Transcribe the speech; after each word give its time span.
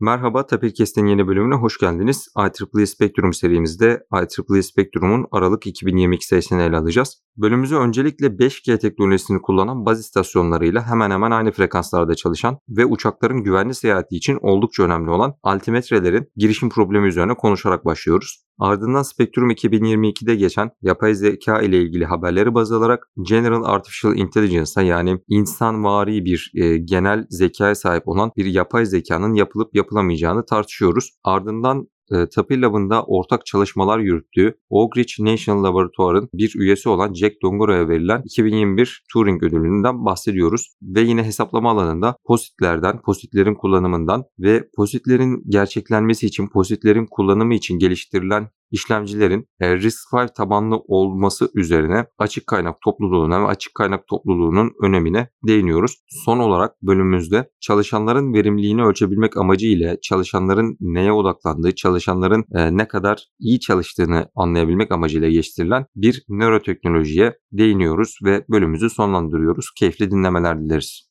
Merhaba, 0.00 0.46
Tapirkes'in 0.46 1.06
yeni 1.06 1.26
bölümüne 1.26 1.54
hoş 1.54 1.78
geldiniz. 1.78 2.28
IEEE 2.38 2.86
Spectrum 2.86 3.32
serimizde 3.32 4.06
IEEE 4.12 4.62
Spectrum'un 4.62 5.26
Aralık 5.32 5.66
2022 5.66 6.26
sayısını 6.26 6.62
ele 6.62 6.76
alacağız. 6.76 7.22
Bölümümüzü 7.36 7.76
öncelikle 7.76 8.26
5G 8.26 8.78
teknolojisini 8.78 9.42
kullanan 9.42 9.86
baz 9.86 10.00
istasyonlarıyla 10.00 10.86
hemen 10.86 11.10
hemen 11.10 11.30
aynı 11.30 11.52
frekanslarda 11.52 12.14
çalışan 12.14 12.58
ve 12.68 12.86
uçakların 12.86 13.42
güvenli 13.44 13.74
seyahati 13.74 14.16
için 14.16 14.38
oldukça 14.40 14.82
önemli 14.82 15.10
olan 15.10 15.34
altimetrelerin 15.42 16.32
girişim 16.36 16.68
problemi 16.68 17.08
üzerine 17.08 17.34
konuşarak 17.34 17.84
başlıyoruz. 17.84 18.47
Ardından 18.58 19.02
Spectrum 19.02 19.50
2022'de 19.50 20.34
geçen 20.34 20.70
yapay 20.82 21.14
zeka 21.14 21.62
ile 21.62 21.82
ilgili 21.82 22.04
haberleri 22.04 22.54
baz 22.54 22.72
alarak 22.72 23.08
General 23.22 23.64
Artificial 23.64 24.16
Intelligence'a 24.16 24.84
yani 24.84 25.18
insanvari 25.28 26.24
bir 26.24 26.52
e, 26.54 26.78
genel 26.78 27.26
zekaya 27.30 27.74
sahip 27.74 28.08
olan 28.08 28.32
bir 28.36 28.46
yapay 28.46 28.86
zekanın 28.86 29.34
yapılıp 29.34 29.74
yapılamayacağını 29.74 30.46
tartışıyoruz. 30.46 31.10
Ardından 31.24 31.88
e, 32.12 32.60
Lab'ında 32.60 33.04
ortak 33.04 33.46
çalışmalar 33.46 33.98
yürüttüğü 33.98 34.54
Oak 34.70 34.96
Ridge 34.96 35.32
National 35.32 35.64
Laboratuvar'ın 35.64 36.28
bir 36.34 36.54
üyesi 36.56 36.88
olan 36.88 37.14
Jack 37.14 37.42
Dongoro'ya 37.42 37.88
verilen 37.88 38.22
2021 38.24 39.02
Turing 39.12 39.42
ödülünden 39.42 40.04
bahsediyoruz. 40.04 40.74
Ve 40.82 41.00
yine 41.00 41.24
hesaplama 41.24 41.70
alanında 41.70 42.16
pozitlerden, 42.24 43.02
pozitlerin 43.02 43.54
kullanımından 43.54 44.24
ve 44.38 44.68
pozitlerin 44.76 45.42
gerçeklenmesi 45.48 46.26
için, 46.26 46.48
pozitlerin 46.48 47.06
kullanımı 47.10 47.54
için 47.54 47.78
geliştirilen 47.78 48.48
işlemcilerin 48.70 49.48
e, 49.60 49.76
RISC-V 49.76 50.28
tabanlı 50.36 50.76
olması 50.76 51.50
üzerine 51.54 52.06
açık 52.18 52.46
kaynak 52.46 52.76
topluluğuna 52.84 53.42
ve 53.42 53.46
açık 53.46 53.74
kaynak 53.74 54.06
topluluğunun 54.06 54.72
önemine 54.82 55.28
değiniyoruz. 55.46 55.96
Son 56.24 56.38
olarak 56.38 56.82
bölümümüzde 56.82 57.50
çalışanların 57.60 58.34
verimliliğini 58.34 58.84
ölçebilmek 58.84 59.36
amacı 59.36 59.66
ile 59.66 59.98
çalışanların 60.02 60.76
neye 60.80 61.12
odaklandığı, 61.12 61.74
çalışanların 61.74 62.44
e, 62.54 62.76
ne 62.76 62.88
kadar 62.88 63.24
iyi 63.38 63.60
çalıştığını 63.60 64.28
anlayabilmek 64.34 64.92
amacıyla 64.92 65.28
geliştirilen 65.28 65.86
bir 65.96 66.24
nöroteknolojiye 66.28 67.38
değiniyoruz 67.52 68.18
ve 68.24 68.44
bölümümüzü 68.50 68.90
sonlandırıyoruz. 68.90 69.70
Keyifli 69.78 70.10
dinlemeler 70.10 70.60
dileriz. 70.60 71.07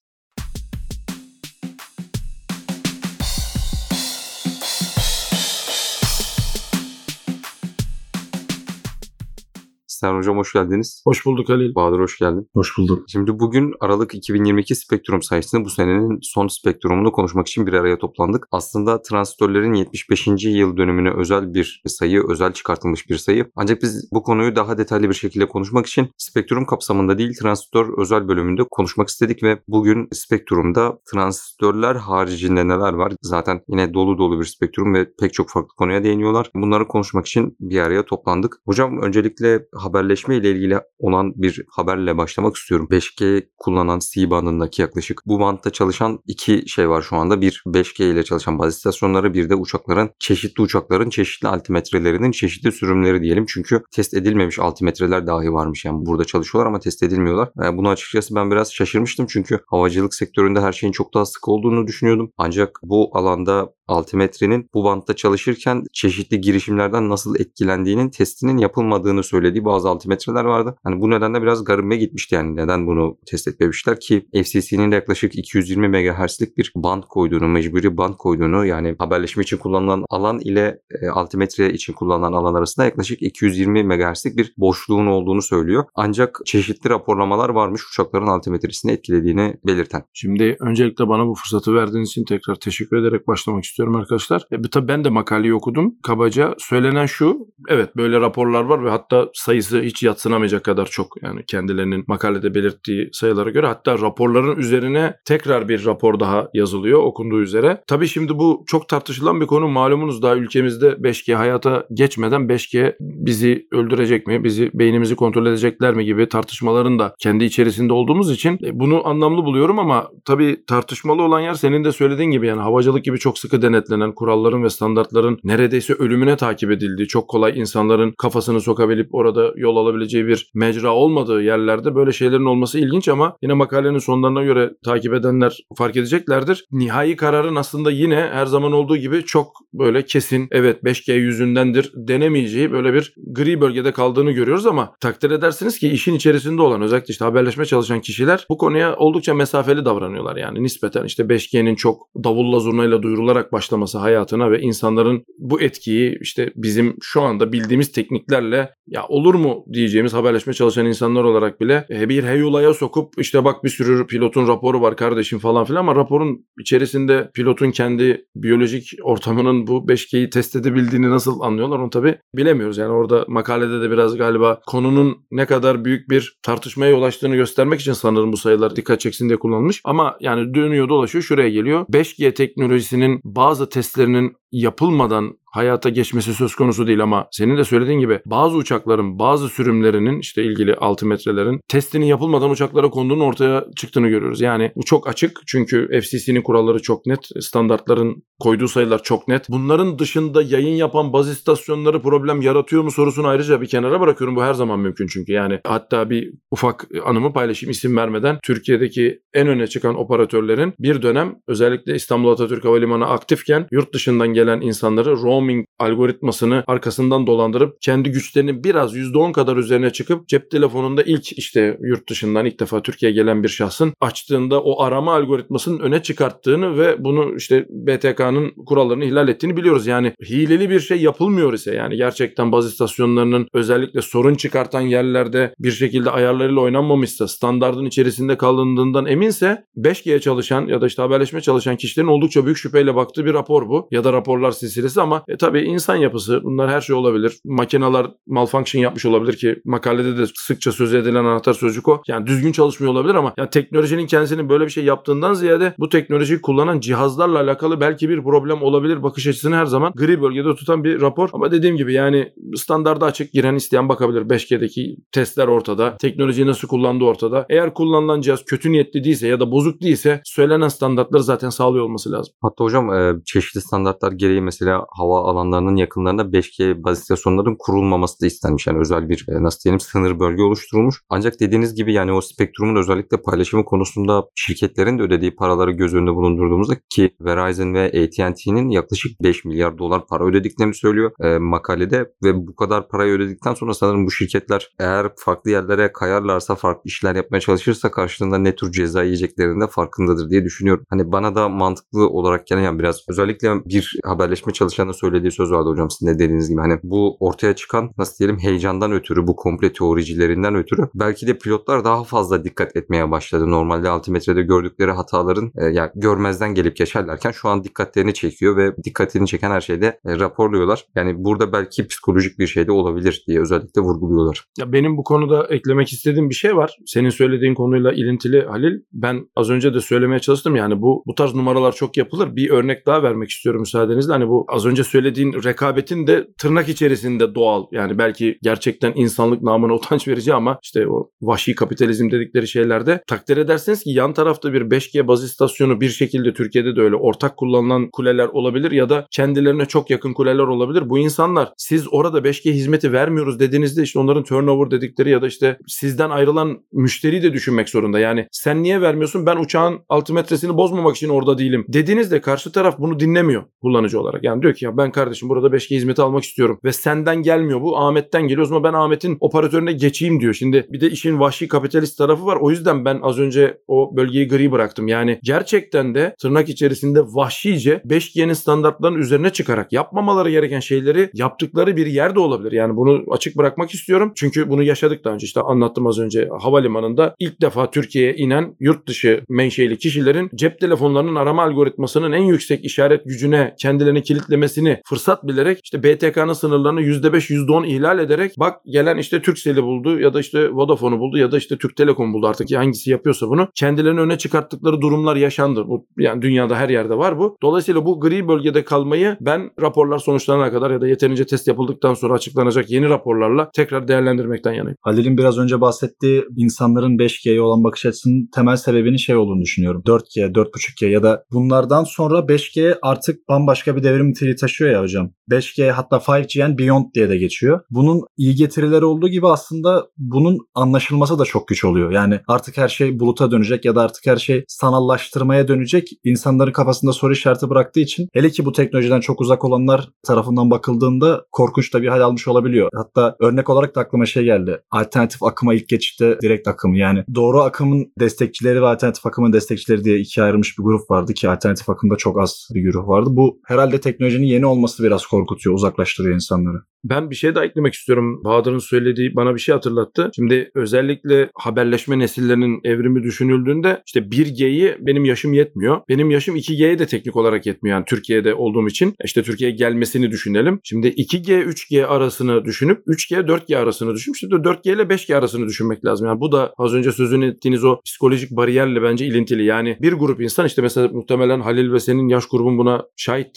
Serhan 9.97 10.17
Hocam 10.17 10.37
hoş 10.37 10.53
geldiniz. 10.53 11.01
Hoş 11.05 11.25
bulduk 11.25 11.49
Halil. 11.49 11.75
Bahadır 11.75 11.99
hoş 11.99 12.19
geldin. 12.19 12.49
Hoş 12.53 12.77
bulduk. 12.77 13.05
Şimdi 13.07 13.39
bugün 13.39 13.73
Aralık 13.79 14.15
2022 14.15 14.75
Spektrum 14.75 15.21
sayesinde 15.21 15.65
bu 15.65 15.69
senenin 15.69 16.19
son 16.21 16.47
spektrumunu 16.47 17.11
konuşmak 17.11 17.47
için 17.47 17.67
bir 17.67 17.73
araya 17.73 17.97
toplandık. 17.97 18.47
Aslında 18.51 19.01
transistörlerin 19.01 19.73
75. 19.73 20.27
yıl 20.43 20.77
dönümüne 20.77 21.11
özel 21.11 21.53
bir 21.53 21.81
sayı, 21.85 22.23
özel 22.29 22.53
çıkartılmış 22.53 23.09
bir 23.09 23.17
sayı. 23.17 23.51
Ancak 23.55 23.81
biz 23.81 24.09
bu 24.13 24.23
konuyu 24.23 24.55
daha 24.55 24.77
detaylı 24.77 25.09
bir 25.09 25.13
şekilde 25.13 25.47
konuşmak 25.47 25.85
için 25.85 26.09
spektrum 26.17 26.65
kapsamında 26.65 27.17
değil 27.17 27.33
transistör 27.41 27.99
özel 28.01 28.27
bölümünde 28.27 28.63
konuşmak 28.71 29.07
istedik 29.07 29.43
ve 29.43 29.59
bugün 29.67 30.07
spektrumda 30.11 30.99
transistörler 31.11 31.95
haricinde 31.95 32.67
neler 32.67 32.93
var? 32.93 33.13
Zaten 33.21 33.61
yine 33.67 33.93
dolu 33.93 34.17
dolu 34.17 34.39
bir 34.39 34.45
spektrum 34.45 34.93
ve 34.93 35.07
pek 35.19 35.33
çok 35.33 35.49
farklı 35.49 35.75
konuya 35.77 36.03
değiniyorlar. 36.03 36.51
Bunları 36.55 36.87
konuşmak 36.87 37.25
için 37.25 37.55
bir 37.59 37.79
araya 37.79 38.05
toplandık. 38.05 38.55
Hocam 38.65 39.01
öncelikle 39.01 39.65
haberleşme 39.97 40.37
ile 40.37 40.51
ilgili 40.51 40.79
olan 40.99 41.33
bir 41.35 41.65
haberle 41.69 42.17
başlamak 42.17 42.55
istiyorum. 42.55 42.87
5G 42.91 43.47
kullanan 43.57 43.99
C 43.99 44.29
bandındaki 44.29 44.81
yaklaşık 44.81 45.21
bu 45.25 45.39
bantta 45.39 45.69
çalışan 45.69 46.19
iki 46.27 46.63
şey 46.69 46.89
var 46.89 47.01
şu 47.01 47.15
anda. 47.15 47.41
Bir 47.41 47.63
5G 47.67 48.11
ile 48.11 48.23
çalışan 48.23 48.59
baz 48.59 48.75
istasyonları 48.75 49.33
bir 49.33 49.49
de 49.49 49.55
uçakların 49.55 50.09
çeşitli 50.19 50.61
uçakların 50.61 51.09
çeşitli 51.09 51.47
altimetrelerinin 51.47 52.31
çeşitli 52.31 52.71
sürümleri 52.71 53.21
diyelim. 53.21 53.45
Çünkü 53.47 53.83
test 53.91 54.13
edilmemiş 54.13 54.59
altimetreler 54.59 55.27
dahi 55.27 55.53
varmış. 55.53 55.85
Yani 55.85 56.05
burada 56.05 56.25
çalışıyorlar 56.25 56.69
ama 56.69 56.79
test 56.79 57.03
edilmiyorlar. 57.03 57.49
Yani 57.61 57.77
bunu 57.77 57.89
açıkçası 57.89 58.35
ben 58.35 58.51
biraz 58.51 58.73
şaşırmıştım 58.73 59.25
çünkü 59.29 59.59
havacılık 59.67 60.13
sektöründe 60.13 60.61
her 60.61 60.71
şeyin 60.71 60.91
çok 60.91 61.13
daha 61.13 61.25
sık 61.25 61.47
olduğunu 61.47 61.87
düşünüyordum. 61.87 62.31
Ancak 62.37 62.79
bu 62.83 63.09
alanda 63.13 63.69
altimetrenin 63.87 64.69
bu 64.73 64.83
bantta 64.83 65.15
çalışırken 65.15 65.83
çeşitli 65.93 66.41
girişimlerden 66.41 67.09
nasıl 67.09 67.35
etkilendiğinin 67.39 68.09
testinin 68.09 68.57
yapılmadığını 68.57 69.23
söylediği 69.23 69.65
bazı 69.65 69.89
altimetreler 69.89 70.45
vardı. 70.45 70.75
Hani 70.83 71.01
bu 71.01 71.09
nedenle 71.09 71.41
biraz 71.41 71.63
garibime 71.63 71.97
gitmişti 71.97 72.35
yani 72.35 72.55
neden 72.55 72.87
bunu 72.87 73.17
test 73.25 73.47
etmemişler 73.47 73.99
ki 73.99 74.27
FCC'nin 74.43 74.91
yaklaşık 74.91 75.35
220 75.35 75.87
MHz'lik 75.87 76.57
bir 76.57 76.71
band 76.75 77.03
koyduğunu, 77.03 77.47
mecburi 77.47 77.97
band 77.97 78.13
koyduğunu 78.13 78.65
yani 78.65 78.95
haberleşme 78.99 79.43
için 79.43 79.57
kullanılan 79.57 80.05
alan 80.09 80.39
ile 80.39 80.79
e, 81.01 81.07
altimetre 81.07 81.73
için 81.73 81.93
kullanılan 81.93 82.33
alan 82.33 82.53
arasında 82.53 82.85
yaklaşık 82.85 83.21
220 83.21 83.83
MHz'lik 83.83 84.37
bir 84.37 84.53
boşluğun 84.57 85.07
olduğunu 85.07 85.41
söylüyor. 85.41 85.85
Ancak 85.95 86.39
çeşitli 86.45 86.89
raporlamalar 86.89 87.49
varmış 87.49 87.81
uçakların 87.91 88.27
altimetresini 88.27 88.91
etkilediğini 88.91 89.57
belirten. 89.65 90.03
Şimdi 90.13 90.57
öncelikle 90.59 91.07
bana 91.07 91.27
bu 91.27 91.35
fırsatı 91.35 91.75
verdiğiniz 91.75 92.09
için 92.09 92.25
tekrar 92.25 92.55
teşekkür 92.55 92.97
ederek 92.97 93.27
başlamak 93.27 93.63
istiyorum 93.63 93.76
arkadaşlar. 93.95 94.41
E, 94.51 94.61
tabii 94.71 94.87
ben 94.87 95.03
de 95.03 95.09
makaleyi 95.09 95.53
okudum. 95.53 95.95
Kabaca 96.03 96.55
söylenen 96.57 97.05
şu. 97.05 97.37
Evet 97.69 97.97
böyle 97.97 98.19
raporlar 98.19 98.63
var 98.63 98.85
ve 98.85 98.89
hatta 98.89 99.29
sayısı 99.33 99.81
hiç 99.81 100.03
yatsınamayacak 100.03 100.63
kadar 100.63 100.85
çok. 100.85 101.23
Yani 101.23 101.43
kendilerinin 101.47 102.03
makalede 102.07 102.55
belirttiği 102.55 103.09
sayılara 103.11 103.49
göre 103.49 103.67
hatta 103.67 103.99
raporların 103.99 104.55
üzerine 104.55 105.15
tekrar 105.25 105.69
bir 105.69 105.85
rapor 105.85 106.19
daha 106.19 106.49
yazılıyor 106.53 107.03
okunduğu 107.03 107.41
üzere. 107.41 107.83
Tabii 107.87 108.07
şimdi 108.07 108.39
bu 108.39 108.63
çok 108.67 108.89
tartışılan 108.89 109.41
bir 109.41 109.45
konu. 109.47 109.67
Malumunuz 109.67 110.21
daha 110.21 110.35
ülkemizde 110.35 110.87
5G 110.87 111.33
hayata 111.33 111.87
geçmeden 111.93 112.41
5G 112.41 112.95
bizi 112.99 113.67
öldürecek 113.71 114.27
mi? 114.27 114.43
Bizi 114.43 114.71
beynimizi 114.73 115.15
kontrol 115.15 115.45
edecekler 115.45 115.93
mi 115.93 116.05
gibi 116.05 116.29
tartışmaların 116.29 116.99
da 116.99 117.15
kendi 117.19 117.43
içerisinde 117.43 117.93
olduğumuz 117.93 118.31
için 118.31 118.59
e, 118.63 118.79
bunu 118.79 119.07
anlamlı 119.07 119.45
buluyorum 119.45 119.79
ama 119.79 120.09
tabii 120.25 120.65
tartışmalı 120.67 121.21
olan 121.21 121.39
yer 121.39 121.53
senin 121.53 121.83
de 121.83 121.91
söylediğin 121.91 122.31
gibi 122.31 122.47
yani 122.47 122.61
havacılık 122.61 123.03
gibi 123.03 123.17
çok 123.19 123.39
sıkı 123.39 123.61
denetlenen 123.67 124.15
kuralların 124.15 124.63
ve 124.63 124.69
standartların 124.69 125.39
neredeyse 125.43 125.93
ölümüne 125.93 126.37
takip 126.37 126.71
edildiği, 126.71 127.07
çok 127.07 127.29
kolay 127.29 127.59
insanların 127.59 128.13
kafasını 128.17 128.61
sokabilip 128.61 129.15
orada 129.15 129.53
yol 129.55 129.77
alabileceği 129.77 130.27
bir 130.27 130.51
mecra 130.53 130.93
olmadığı 130.93 131.41
yerlerde 131.41 131.95
böyle 131.95 132.11
şeylerin 132.11 132.45
olması 132.45 132.79
ilginç 132.79 133.07
ama 133.07 133.37
yine 133.41 133.53
makalenin 133.53 133.97
sonlarına 133.97 134.43
göre 134.43 134.71
takip 134.85 135.13
edenler 135.13 135.57
fark 135.77 135.95
edeceklerdir. 135.95 136.65
Nihai 136.71 137.15
kararın 137.15 137.55
aslında 137.55 137.91
yine 137.91 138.15
her 138.15 138.45
zaman 138.45 138.71
olduğu 138.71 138.97
gibi 138.97 139.23
çok 139.23 139.51
böyle 139.73 140.05
kesin 140.05 140.47
evet 140.51 140.83
5G 140.83 141.13
yüzündendir 141.13 141.91
denemeyeceği 141.95 142.71
böyle 142.71 142.93
bir 142.93 143.13
gri 143.17 143.61
bölgede 143.61 143.91
kaldığını 143.91 144.31
görüyoruz 144.31 144.65
ama 144.65 144.93
takdir 145.01 145.31
edersiniz 145.31 145.79
ki 145.79 145.89
işin 145.89 146.13
içerisinde 146.13 146.61
olan 146.61 146.81
özellikle 146.81 147.11
işte 147.11 147.25
haberleşme 147.25 147.65
çalışan 147.65 148.01
kişiler 148.01 148.45
bu 148.49 148.57
konuya 148.57 148.95
oldukça 148.95 149.33
mesafeli 149.33 149.85
davranıyorlar 149.85 150.35
yani 150.35 150.63
nispeten 150.63 151.03
işte 151.03 151.23
5G'nin 151.23 151.75
çok 151.75 152.07
davulla 152.23 152.59
zurnayla 152.59 153.03
duyurularak 153.03 153.53
başlaması 153.57 153.97
hayatına 153.97 154.51
ve 154.51 154.59
insanların 154.59 155.23
bu 155.37 155.61
etkiyi 155.61 156.17
işte 156.21 156.51
bizim 156.55 156.95
şu 157.01 157.21
anda 157.21 157.51
bildiğimiz 157.51 157.91
tekniklerle 157.91 158.69
ya 158.87 159.05
olur 159.07 159.35
mu 159.35 159.65
diyeceğimiz 159.73 160.13
haberleşme 160.13 160.53
çalışan 160.53 160.85
insanlar 160.85 161.23
olarak 161.23 161.61
bile 161.61 161.85
e, 161.89 162.09
bir 162.09 162.23
heyulaya 162.23 162.73
sokup 162.73 163.13
işte 163.17 163.45
bak 163.45 163.63
bir 163.63 163.69
sürü 163.69 164.07
pilotun 164.07 164.47
raporu 164.47 164.81
var 164.81 164.97
kardeşim 164.97 165.39
falan 165.39 165.65
filan 165.65 165.79
ama 165.79 165.95
raporun 165.95 166.45
içerisinde 166.59 167.31
pilotun 167.33 167.71
kendi 167.71 168.25
biyolojik 168.35 168.89
ortamının 169.03 169.67
bu 169.67 169.85
5G'yi 169.87 170.29
test 170.29 170.55
edebildiğini 170.55 171.09
nasıl 171.09 171.41
anlıyorlar 171.41 171.79
onu 171.79 171.89
tabi 171.89 172.17
bilemiyoruz. 172.35 172.77
Yani 172.77 172.91
orada 172.91 173.25
makalede 173.27 173.81
de 173.81 173.91
biraz 173.91 174.17
galiba 174.17 174.59
konunun 174.67 175.17
ne 175.31 175.45
kadar 175.45 175.85
büyük 175.85 176.09
bir 176.09 176.37
tartışmaya 176.43 176.91
yol 176.91 177.03
açtığını 177.03 177.35
göstermek 177.35 177.79
için 177.79 177.93
sanırım 177.93 178.31
bu 178.31 178.37
sayılar 178.37 178.75
dikkat 178.75 178.99
çeksin 178.99 179.29
diye 179.29 179.39
kullanılmış. 179.39 179.81
Ama 179.83 180.17
yani 180.21 180.53
dönüyor 180.53 180.89
dolaşıyor 180.89 181.23
şuraya 181.23 181.49
geliyor. 181.49 181.85
5G 181.93 182.33
teknolojisinin 182.33 183.21
bazı 183.23 183.46
testlerinin 183.69 184.35
yapılmadan 184.51 185.37
hayata 185.57 185.89
geçmesi 185.89 186.33
söz 186.33 186.55
konusu 186.55 186.87
değil 186.87 187.03
ama 187.03 187.27
senin 187.31 187.57
de 187.57 187.63
söylediğin 187.63 187.99
gibi 187.99 188.19
bazı 188.25 188.57
uçakların 188.57 189.19
bazı 189.19 189.49
sürümlerinin 189.49 190.19
işte 190.19 190.43
ilgili 190.43 190.75
altimetrelerin 190.75 191.59
testinin 191.67 192.05
yapılmadan 192.05 192.49
uçaklara 192.49 192.89
konduğunun 192.89 193.19
ortaya 193.19 193.65
çıktığını 193.77 194.07
görüyoruz. 194.07 194.41
Yani 194.41 194.71
bu 194.75 194.83
çok 194.83 195.07
açık 195.07 195.41
çünkü 195.47 196.01
FCC'nin 196.01 196.41
kuralları 196.41 196.81
çok 196.81 197.05
net, 197.05 197.29
standartların 197.39 198.23
koyduğu 198.39 198.67
sayılar 198.67 199.03
çok 199.03 199.27
net. 199.27 199.49
Bunların 199.49 199.99
dışında 199.99 200.41
yayın 200.41 200.75
yapan 200.75 201.13
baz 201.13 201.29
istasyonları 201.29 202.01
problem 202.01 202.41
yaratıyor 202.41 202.83
mu 202.83 202.91
sorusunu 202.91 203.27
ayrıca 203.27 203.61
bir 203.61 203.67
kenara 203.67 204.01
bırakıyorum. 204.01 204.35
Bu 204.35 204.43
her 204.43 204.53
zaman 204.53 204.79
mümkün 204.79 205.07
çünkü 205.07 205.31
yani 205.31 205.59
hatta 205.67 206.09
bir 206.09 206.33
ufak 206.51 206.87
anımı 207.05 207.33
paylaşayım 207.33 207.71
isim 207.71 207.97
vermeden 207.97 208.39
Türkiye'deki 208.43 209.19
en 209.33 209.47
öne 209.47 209.67
çıkan 209.67 209.95
operatörlerin 209.95 210.73
bir 210.79 211.01
dönem 211.01 211.35
özellikle 211.47 211.95
İstanbul 211.95 212.31
Atatürk 212.31 212.65
Havalimanı 212.65 213.05
aktifken 213.05 213.67
yurt 213.71 213.93
dışından 213.93 214.27
gelen 214.37 214.61
insanları 214.61 215.11
roaming 215.11 215.65
algoritmasını 215.79 216.63
arkasından 216.67 217.27
dolandırıp 217.27 217.81
kendi 217.81 218.11
güçlerini 218.11 218.63
biraz 218.63 218.95
%10 218.95 219.31
kadar 219.31 219.57
üzerine 219.57 219.89
çıkıp 219.89 220.27
cep 220.27 220.51
telefonunda 220.51 221.03
ilk 221.03 221.37
işte 221.37 221.77
yurt 221.81 222.09
dışından 222.09 222.45
ilk 222.45 222.59
defa 222.59 222.81
Türkiye'ye 222.81 223.15
gelen 223.15 223.43
bir 223.43 223.47
şahsın 223.47 223.93
açtığında 224.01 224.61
o 224.61 224.81
arama 224.81 225.13
algoritmasının 225.13 225.79
öne 225.79 226.01
çıkarttığını 226.01 226.77
ve 226.77 227.03
bunu 227.03 227.35
işte 227.35 227.65
BTK'nın 227.69 228.51
kurallarını 228.65 229.05
ihlal 229.05 229.27
ettiğini 229.27 229.57
biliyoruz. 229.57 229.87
Yani 229.87 230.13
hileli 230.29 230.69
bir 230.69 230.79
şey 230.79 231.01
yapılmıyor 231.01 231.53
ise 231.53 231.75
yani 231.75 231.95
gerçekten 231.97 232.51
baz 232.51 232.65
istasyonlarının 232.65 233.47
özellikle 233.53 234.01
sorun 234.01 234.35
çıkartan 234.35 234.81
yerlerde 234.81 235.53
bir 235.59 235.71
şekilde 235.71 236.09
ayarlarıyla 236.11 236.61
oynanmamışsa 236.61 237.27
standardın 237.27 237.85
içerisinde 237.85 238.37
kalındığından 238.37 239.05
eminse 239.05 239.63
5G'ye 239.77 240.19
çalışan 240.19 240.67
ya 240.67 240.81
da 240.81 240.87
işte 240.87 241.01
haberleşme 241.01 241.41
çalışan 241.41 241.75
kişilerin 241.75 242.07
oldukça 242.07 242.45
büyük 242.45 242.57
şüpheyle 242.57 242.95
baktığı 242.95 243.25
bir 243.25 243.33
rapor 243.33 243.69
bu. 243.69 243.87
Ya 243.91 244.03
da 244.03 244.13
raporlar 244.27 244.51
silsilesi 244.51 245.01
ama 245.01 245.23
e, 245.27 245.37
tabii 245.37 245.61
insan 245.61 245.95
yapısı 245.95 246.43
bunlar 246.43 246.69
her 246.69 246.81
şey 246.81 246.95
olabilir. 246.95 247.39
Makineler 247.45 248.07
malfunction 248.27 248.81
yapmış 248.81 249.05
olabilir 249.05 249.37
ki 249.37 249.61
makalede 249.65 250.17
de 250.17 250.23
sıkça 250.35 250.71
söz 250.71 250.93
edilen 250.93 251.25
anahtar 251.25 251.53
sözcük 251.53 251.87
o. 251.87 252.01
Yani 252.07 252.27
düzgün 252.27 252.51
çalışmıyor 252.51 252.93
olabilir 252.93 253.15
ama 253.15 253.33
ya 253.37 253.49
teknolojinin 253.49 254.07
kendisinin 254.07 254.49
böyle 254.49 254.65
bir 254.65 254.69
şey 254.69 254.83
yaptığından 254.83 255.33
ziyade 255.33 255.73
bu 255.79 255.89
teknolojiyi 255.89 256.41
kullanan 256.41 256.79
cihazlarla 256.79 257.39
alakalı 257.39 257.79
belki 257.79 258.09
bir 258.09 258.23
problem 258.23 258.61
olabilir 258.61 259.03
bakış 259.03 259.27
açısını 259.27 259.55
her 259.55 259.65
zaman 259.65 259.93
gri 259.95 260.21
bölgede 260.21 260.55
tutan 260.55 260.83
bir 260.83 261.01
rapor. 261.01 261.29
Ama 261.33 261.51
dediğim 261.51 261.77
gibi 261.77 261.93
yani 261.93 262.33
standarda 262.55 263.05
açık 263.05 263.33
giren 263.33 263.55
isteyen 263.55 263.89
bakabilir. 263.89 264.21
5G'deki 264.21 264.95
testler 265.11 265.47
ortada. 265.47 265.97
Teknolojiyi 265.97 266.47
nasıl 266.47 266.67
kullandığı 266.67 267.03
ortada. 267.03 267.45
Eğer 267.49 267.73
kullanılan 267.73 268.21
cihaz 268.21 268.45
kötü 268.45 268.71
niyetli 268.71 269.03
değilse 269.03 269.27
ya 269.27 269.39
da 269.39 269.51
bozuk 269.51 269.81
değilse 269.81 270.21
söylenen 270.23 270.67
standartları 270.67 271.23
zaten 271.23 271.49
sağlıyor 271.49 271.85
olması 271.85 272.11
lazım. 272.11 272.33
Hatta 272.41 272.63
hocam 272.63 272.93
e, 272.93 273.15
çeşitli 273.25 273.61
standartlar 273.61 274.11
gereği 274.17 274.41
mesela 274.41 274.85
hava 274.89 275.21
alanlarının 275.21 275.75
yakınlarında 275.75 276.21
5G 276.21 276.83
baz 276.83 276.99
istasyonların 276.99 277.55
kurulmaması 277.59 278.21
da 278.21 278.25
istenmiş. 278.25 278.67
Yani 278.67 278.79
özel 278.79 279.09
bir 279.09 279.25
e, 279.29 279.43
nasıl 279.43 279.63
diyelim 279.63 279.79
sınır 279.79 280.19
bölge 280.19 280.43
oluşturulmuş. 280.43 281.01
Ancak 281.09 281.39
dediğiniz 281.39 281.75
gibi 281.75 281.93
yani 281.93 282.13
o 282.13 282.21
spektrumun 282.21 282.75
özellikle 282.75 283.17
paylaşımı 283.17 283.65
konusunda 283.65 284.25
şirketlerin 284.35 284.99
de 284.99 285.03
ödediği 285.03 285.35
paraları 285.35 285.71
göz 285.71 285.93
önünde 285.93 286.15
bulundurduğumuzda 286.15 286.75
ki 286.89 287.15
Verizon 287.21 287.73
ve 287.73 287.85
AT&T'nin 287.85 288.69
yaklaşık 288.69 289.23
5 289.23 289.45
milyar 289.45 289.77
dolar 289.77 290.07
para 290.07 290.25
ödediklerini 290.25 290.73
söylüyor 290.73 291.11
e, 291.23 291.37
makalede 291.37 292.11
ve 292.23 292.47
bu 292.47 292.55
kadar 292.55 292.87
parayı 292.87 293.13
ödedikten 293.13 293.53
sonra 293.53 293.73
sanırım 293.73 294.05
bu 294.05 294.11
şirketler 294.11 294.69
eğer 294.79 295.11
farklı 295.17 295.51
yerlere 295.51 295.91
kayarlarsa 295.91 296.55
farklı 296.55 296.81
işler 296.85 297.15
yapmaya 297.15 297.39
çalışırsa 297.39 297.91
karşılığında 297.91 298.37
ne 298.37 298.55
tür 298.55 298.71
ceza 298.71 299.03
yiyeceklerinin 299.03 299.61
de 299.61 299.67
farkındadır 299.67 300.29
diye 300.29 300.43
düşünüyorum. 300.43 300.85
Hani 300.89 301.11
bana 301.11 301.35
da 301.35 301.49
mantıklı 301.49 302.09
olarak 302.09 302.47
gelen 302.47 302.61
yani 302.61 302.79
biraz 302.79 303.01
özellikle 303.09 303.65
bir 303.65 303.99
haberleşme 304.07 304.53
çalışanın 304.53 304.91
söylediği 304.91 305.31
söz 305.31 305.51
vardı 305.51 305.69
hocam 305.69 305.89
sizin 305.89 306.13
de 306.13 306.19
dediğiniz 306.19 306.49
gibi 306.49 306.61
hani 306.61 306.79
bu 306.83 307.17
ortaya 307.19 307.55
çıkan 307.55 307.91
nasıl 307.97 308.17
diyelim 308.17 308.39
heyecandan 308.39 308.91
ötürü 308.91 309.27
bu 309.27 309.35
komple 309.35 309.73
teoricilerinden 309.73 310.55
ötürü 310.55 310.89
belki 310.95 311.27
de 311.27 311.37
pilotlar 311.37 311.85
daha 311.85 312.03
fazla 312.03 312.43
dikkat 312.43 312.75
etmeye 312.75 313.11
başladı. 313.11 313.51
Normalde 313.51 313.89
altimetrede 313.89 314.41
gördükleri 314.41 314.91
hataların 314.91 315.51
e, 315.57 315.65
yani 315.65 315.91
görmezden 315.95 316.53
gelip 316.55 316.75
geçerlerken 316.75 317.31
şu 317.31 317.49
an 317.49 317.63
dikkatlerini 317.63 318.13
çekiyor 318.13 318.57
ve 318.57 318.75
dikkatini 318.83 319.27
çeken 319.27 319.51
her 319.51 319.61
şeyde 319.61 319.85
e, 319.85 320.19
raporluyorlar. 320.19 320.85
Yani 320.95 321.13
burada 321.17 321.53
belki 321.53 321.87
psikolojik 321.87 322.39
bir 322.39 322.47
şey 322.47 322.67
de 322.67 322.71
olabilir 322.71 323.23
diye 323.27 323.41
özellikle 323.41 323.81
vurguluyorlar. 323.81 324.43
Ya 324.57 324.73
benim 324.73 324.97
bu 324.97 325.03
konuda 325.03 325.47
eklemek 325.49 325.93
istediğim 325.93 326.29
bir 326.29 326.35
şey 326.35 326.55
var. 326.55 326.77
Senin 326.85 327.09
söylediğin 327.09 327.55
konuyla 327.55 327.91
ilintili 327.91 328.45
Halil. 328.45 328.79
Ben 328.93 329.29
az 329.35 329.49
önce 329.49 329.73
de 329.73 329.81
söylemeye 329.81 330.19
çalıştım 330.19 330.55
yani 330.55 330.81
bu 330.81 331.03
bu 331.07 331.15
tarz 331.15 331.35
numaralar 331.35 331.71
çok 331.71 331.97
yapılır. 331.97 332.35
Bir 332.35 332.49
örnek 332.49 332.85
daha 332.85 333.03
vermek 333.03 333.29
istiyorum 333.29 333.61
müsaadenizle. 333.61 333.96
Hani 334.09 334.27
bu 334.27 334.45
az 334.49 334.65
önce 334.65 334.83
söylediğin 334.83 335.33
rekabetin 335.43 336.07
de 336.07 336.27
tırnak 336.37 336.69
içerisinde 336.69 337.35
doğal. 337.35 337.65
Yani 337.71 337.97
belki 337.97 338.37
gerçekten 338.41 338.93
insanlık 338.95 339.41
namına 339.41 339.73
utanç 339.77 340.07
verici 340.07 340.33
ama 340.33 340.59
işte 340.63 340.87
o 340.87 341.09
vahşi 341.21 341.55
kapitalizm 341.55 342.11
dedikleri 342.11 342.47
şeylerde 342.47 343.03
takdir 343.07 343.37
ederseniz 343.37 343.83
ki 343.83 343.89
yan 343.89 344.13
tarafta 344.13 344.53
bir 344.53 344.61
5G 344.61 345.07
baz 345.07 345.23
istasyonu 345.23 345.81
bir 345.81 345.89
şekilde 345.89 346.33
Türkiye'de 346.33 346.75
de 346.75 346.81
öyle 346.81 346.95
ortak 346.95 347.37
kullanılan 347.37 347.89
kuleler 347.91 348.27
olabilir 348.27 348.71
ya 348.71 348.89
da 348.89 349.07
kendilerine 349.11 349.65
çok 349.65 349.89
yakın 349.89 350.13
kuleler 350.13 350.43
olabilir. 350.43 350.89
Bu 350.89 350.97
insanlar 350.97 351.49
siz 351.57 351.87
orada 351.91 352.17
5G 352.17 352.51
hizmeti 352.51 352.91
vermiyoruz 352.93 353.39
dediğinizde 353.39 353.83
işte 353.83 353.99
onların 353.99 354.23
turnover 354.23 354.71
dedikleri 354.71 355.09
ya 355.09 355.21
da 355.21 355.27
işte 355.27 355.57
sizden 355.67 356.09
ayrılan 356.09 356.57
müşteriyi 356.73 357.23
de 357.23 357.33
düşünmek 357.33 357.69
zorunda. 357.69 357.99
Yani 357.99 358.27
sen 358.31 358.63
niye 358.63 358.81
vermiyorsun? 358.81 359.25
Ben 359.25 359.37
uçağın 359.37 359.79
altimetresini 359.89 360.57
bozmamak 360.57 360.95
için 360.95 361.09
orada 361.09 361.37
değilim. 361.37 361.65
Dediğinizde 361.67 362.21
karşı 362.21 362.51
taraf 362.51 362.79
bunu 362.79 362.99
dinlemiyor 362.99 363.43
kullanıcı 363.61 363.86
olarak. 363.93 364.23
Yani 364.23 364.41
diyor 364.41 364.53
ki 364.53 364.65
ya 364.65 364.77
ben 364.77 364.91
kardeşim 364.91 365.29
burada 365.29 365.47
5G 365.47 365.75
hizmeti 365.75 366.01
almak 366.01 366.23
istiyorum 366.23 366.59
ve 366.63 366.71
senden 366.73 367.21
gelmiyor 367.23 367.61
bu. 367.61 367.77
Ahmet'ten 367.77 368.21
geliyor 368.21 368.41
o 368.41 368.45
zaman 368.45 368.63
ben 368.63 368.73
Ahmet'in 368.73 369.17
operatörüne 369.19 369.71
geçeyim 369.71 370.19
diyor. 370.19 370.33
Şimdi 370.33 370.67
bir 370.69 370.81
de 370.81 370.89
işin 370.89 371.19
vahşi 371.19 371.47
kapitalist 371.47 371.97
tarafı 371.97 372.25
var. 372.25 372.37
O 372.41 372.51
yüzden 372.51 372.85
ben 372.85 372.99
az 373.01 373.19
önce 373.19 373.57
o 373.67 373.95
bölgeyi 373.95 374.27
gri 374.27 374.51
bıraktım. 374.51 374.87
Yani 374.87 375.19
gerçekten 375.23 375.95
de 375.95 376.15
tırnak 376.21 376.49
içerisinde 376.49 377.01
vahşice 377.01 377.81
5G'nin 377.85 378.33
standartlarının 378.33 378.99
üzerine 378.99 379.29
çıkarak 379.29 379.73
yapmamaları 379.73 380.31
gereken 380.31 380.59
şeyleri 380.59 381.09
yaptıkları 381.13 381.77
bir 381.77 381.87
yerde 381.87 382.19
olabilir. 382.19 382.51
Yani 382.51 382.75
bunu 382.75 383.03
açık 383.11 383.37
bırakmak 383.37 383.73
istiyorum. 383.73 384.11
Çünkü 384.15 384.49
bunu 384.49 384.63
yaşadık 384.63 385.03
daha 385.03 385.13
önce. 385.13 385.25
İşte 385.25 385.41
anlattım 385.41 385.87
az 385.87 385.99
önce 385.99 386.29
havalimanında 386.39 387.15
ilk 387.19 387.41
defa 387.41 387.71
Türkiye'ye 387.71 388.15
inen 388.15 388.55
yurt 388.59 388.87
dışı 388.87 389.21
menşeli 389.29 389.77
kişilerin 389.77 390.29
cep 390.35 390.59
telefonlarının 390.59 391.15
arama 391.15 391.43
algoritmasının 391.43 392.11
en 392.11 392.23
yüksek 392.23 392.65
işaret 392.65 393.05
gücüne 393.05 393.53
kendilerini 393.77 394.03
kilitlemesini 394.03 394.81
fırsat 394.85 395.23
bilerek 395.23 395.59
işte 395.63 395.83
BTK'nın 395.83 396.33
sınırlarını 396.33 396.81
%5 396.81 397.29
%10 397.29 397.67
ihlal 397.67 397.99
ederek 397.99 398.31
bak 398.39 398.61
gelen 398.65 398.97
işte 398.97 399.21
Turkcell'i 399.21 399.63
buldu 399.63 399.99
ya 399.99 400.13
da 400.13 400.19
işte 400.19 400.49
Vodafone'u 400.51 400.99
buldu 400.99 401.17
ya 401.17 401.31
da 401.31 401.37
işte 401.37 401.57
Türk 401.57 401.75
Telekom 401.75 402.13
buldu 402.13 402.27
artık 402.27 402.55
hangisi 402.55 402.91
yapıyorsa 402.91 403.27
bunu 403.27 403.47
kendilerini 403.55 403.99
öne 403.99 404.17
çıkarttıkları 404.17 404.81
durumlar 404.81 405.15
yaşandı. 405.15 405.63
Bu 405.67 405.85
yani 405.97 406.21
dünyada 406.21 406.55
her 406.55 406.69
yerde 406.69 406.97
var 406.97 407.19
bu. 407.19 407.37
Dolayısıyla 407.41 407.85
bu 407.85 407.99
gri 407.99 408.27
bölgede 408.27 408.63
kalmayı 408.63 409.17
ben 409.21 409.49
raporlar 409.61 409.99
sonuçlanana 409.99 410.51
kadar 410.51 410.71
ya 410.71 410.81
da 410.81 410.87
yeterince 410.87 411.25
test 411.25 411.47
yapıldıktan 411.47 411.93
sonra 411.93 412.13
açıklanacak 412.13 412.69
yeni 412.69 412.89
raporlarla 412.89 413.49
tekrar 413.55 413.87
değerlendirmekten 413.87 414.53
yanayım. 414.53 414.77
Halil'in 414.81 415.17
biraz 415.17 415.37
önce 415.37 415.61
bahsettiği 415.61 416.23
insanların 416.37 416.97
5G'ye 416.97 417.41
olan 417.41 417.63
bakış 417.63 417.85
açısının 417.85 418.29
temel 418.35 418.55
sebebinin 418.55 418.97
şey 418.97 419.15
olduğunu 419.15 419.41
düşünüyorum. 419.41 419.81
4G, 419.85 420.33
4.5G 420.33 420.89
ya 420.89 421.03
da 421.03 421.23
bunlardan 421.31 421.83
sonra 421.83 422.19
5G 422.19 422.77
artık 422.81 423.29
bambaşka 423.29 423.66
bir 423.75 423.83
devrim 423.83 424.09
niteliği 424.09 424.35
taşıyor 424.35 424.71
ya 424.71 424.81
hocam. 424.81 425.11
5G 425.31 425.71
hatta 425.71 425.97
5G 425.97 426.45
and 426.45 426.59
Beyond 426.59 426.85
diye 426.93 427.09
de 427.09 427.17
geçiyor. 427.17 427.59
Bunun 427.69 428.01
iyi 428.17 428.35
getirileri 428.35 428.85
olduğu 428.85 429.07
gibi 429.07 429.27
aslında 429.27 429.87
bunun 429.97 430.37
anlaşılması 430.55 431.19
da 431.19 431.25
çok 431.25 431.47
güç 431.47 431.65
oluyor. 431.65 431.91
Yani 431.91 432.19
artık 432.27 432.57
her 432.57 432.67
şey 432.67 432.99
buluta 432.99 433.31
dönecek 433.31 433.65
ya 433.65 433.75
da 433.75 433.81
artık 433.81 434.05
her 434.05 434.17
şey 434.17 434.43
sanallaştırmaya 434.47 435.47
dönecek. 435.47 435.89
İnsanların 436.03 436.51
kafasında 436.51 436.93
soru 436.93 437.13
işareti 437.13 437.49
bıraktığı 437.49 437.79
için 437.79 438.07
hele 438.13 438.29
ki 438.29 438.45
bu 438.45 438.51
teknolojiden 438.51 438.99
çok 438.99 439.21
uzak 439.21 439.45
olanlar 439.45 439.89
tarafından 440.07 440.51
bakıldığında 440.51 441.25
korkunç 441.31 441.73
da 441.73 441.81
bir 441.81 441.87
hal 441.87 442.01
almış 442.01 442.27
olabiliyor. 442.27 442.69
Hatta 442.75 443.15
örnek 443.19 443.49
olarak 443.49 443.75
da 443.75 443.81
aklıma 443.81 444.05
şey 444.05 444.23
geldi. 444.23 444.61
Alternatif 444.71 445.23
akıma 445.23 445.53
ilk 445.53 445.69
geçişte 445.69 446.17
direkt 446.21 446.47
akım 446.47 446.73
yani 446.73 447.03
doğru 447.15 447.41
akımın 447.41 447.93
destekçileri 447.99 448.61
ve 448.61 448.67
alternatif 448.67 449.05
akımın 449.05 449.33
destekçileri 449.33 449.83
diye 449.83 449.99
ikiye 449.99 450.25
ayrılmış 450.25 450.59
bir 450.59 450.63
grup 450.63 450.91
vardı 450.91 451.13
ki 451.13 451.29
alternatif 451.29 451.69
akımda 451.69 451.95
çok 451.95 452.19
az 452.19 452.47
bir 452.53 452.61
güruh 452.61 452.87
vardı. 452.87 453.09
Bu 453.11 453.39
herhalde 453.57 453.79
teknolojinin 453.79 454.25
yeni 454.27 454.45
olması 454.45 454.83
biraz 454.83 455.05
korkutuyor, 455.05 455.55
uzaklaştırıyor 455.55 456.15
insanları. 456.15 456.57
Ben 456.83 457.09
bir 457.09 457.15
şey 457.15 457.35
daha 457.35 457.45
eklemek 457.45 457.73
istiyorum. 457.73 458.23
Bahadır'ın 458.23 458.59
söylediği 458.59 459.15
bana 459.15 459.35
bir 459.35 459.39
şey 459.39 459.55
hatırlattı. 459.55 460.11
Şimdi 460.15 460.51
özellikle 460.55 461.29
haberleşme 461.35 461.99
nesillerinin 461.99 462.59
evrimi 462.63 463.03
düşünüldüğünde 463.03 463.81
işte 463.85 463.99
1G'yi 463.99 464.75
benim 464.79 465.05
yaşım 465.05 465.33
yetmiyor. 465.33 465.81
Benim 465.89 466.11
yaşım 466.11 466.35
2G'ye 466.35 466.79
de 466.79 466.85
teknik 466.85 467.15
olarak 467.15 467.45
yetmiyor. 467.45 467.77
Yani 467.77 467.85
Türkiye'de 467.87 468.33
olduğum 468.33 468.67
için 468.67 468.95
işte 469.05 469.23
Türkiye'ye 469.23 469.55
gelmesini 469.55 470.11
düşünelim. 470.11 470.59
Şimdi 470.63 470.87
2G 470.87 471.43
3G 471.43 471.85
arasını 471.85 472.45
düşünüp 472.45 472.87
3G 472.87 473.15
4G 473.15 473.57
arasını 473.57 473.93
düşünüp 473.93 474.17
şimdi 474.17 474.35
4G 474.35 474.75
ile 474.75 474.81
5G 474.81 475.15
arasını 475.15 475.47
düşünmek 475.47 475.85
lazım. 475.85 476.07
Yani 476.07 476.19
bu 476.19 476.31
da 476.31 476.53
az 476.57 476.73
önce 476.73 476.91
sözünü 476.91 477.25
ettiğiniz 477.27 477.63
o 477.63 477.81
psikolojik 477.85 478.31
bariyerle 478.31 478.81
bence 478.81 479.05
ilintili. 479.05 479.45
Yani 479.45 479.77
bir 479.81 479.93
grup 479.93 480.21
insan 480.21 480.45
işte 480.45 480.61
mesela 480.61 480.87
muhtemelen 480.87 481.39
Halil 481.39 481.71
ve 481.71 481.79
senin 481.79 482.07
yaş 482.07 482.25
grubun 482.27 482.57
buna 482.57 482.83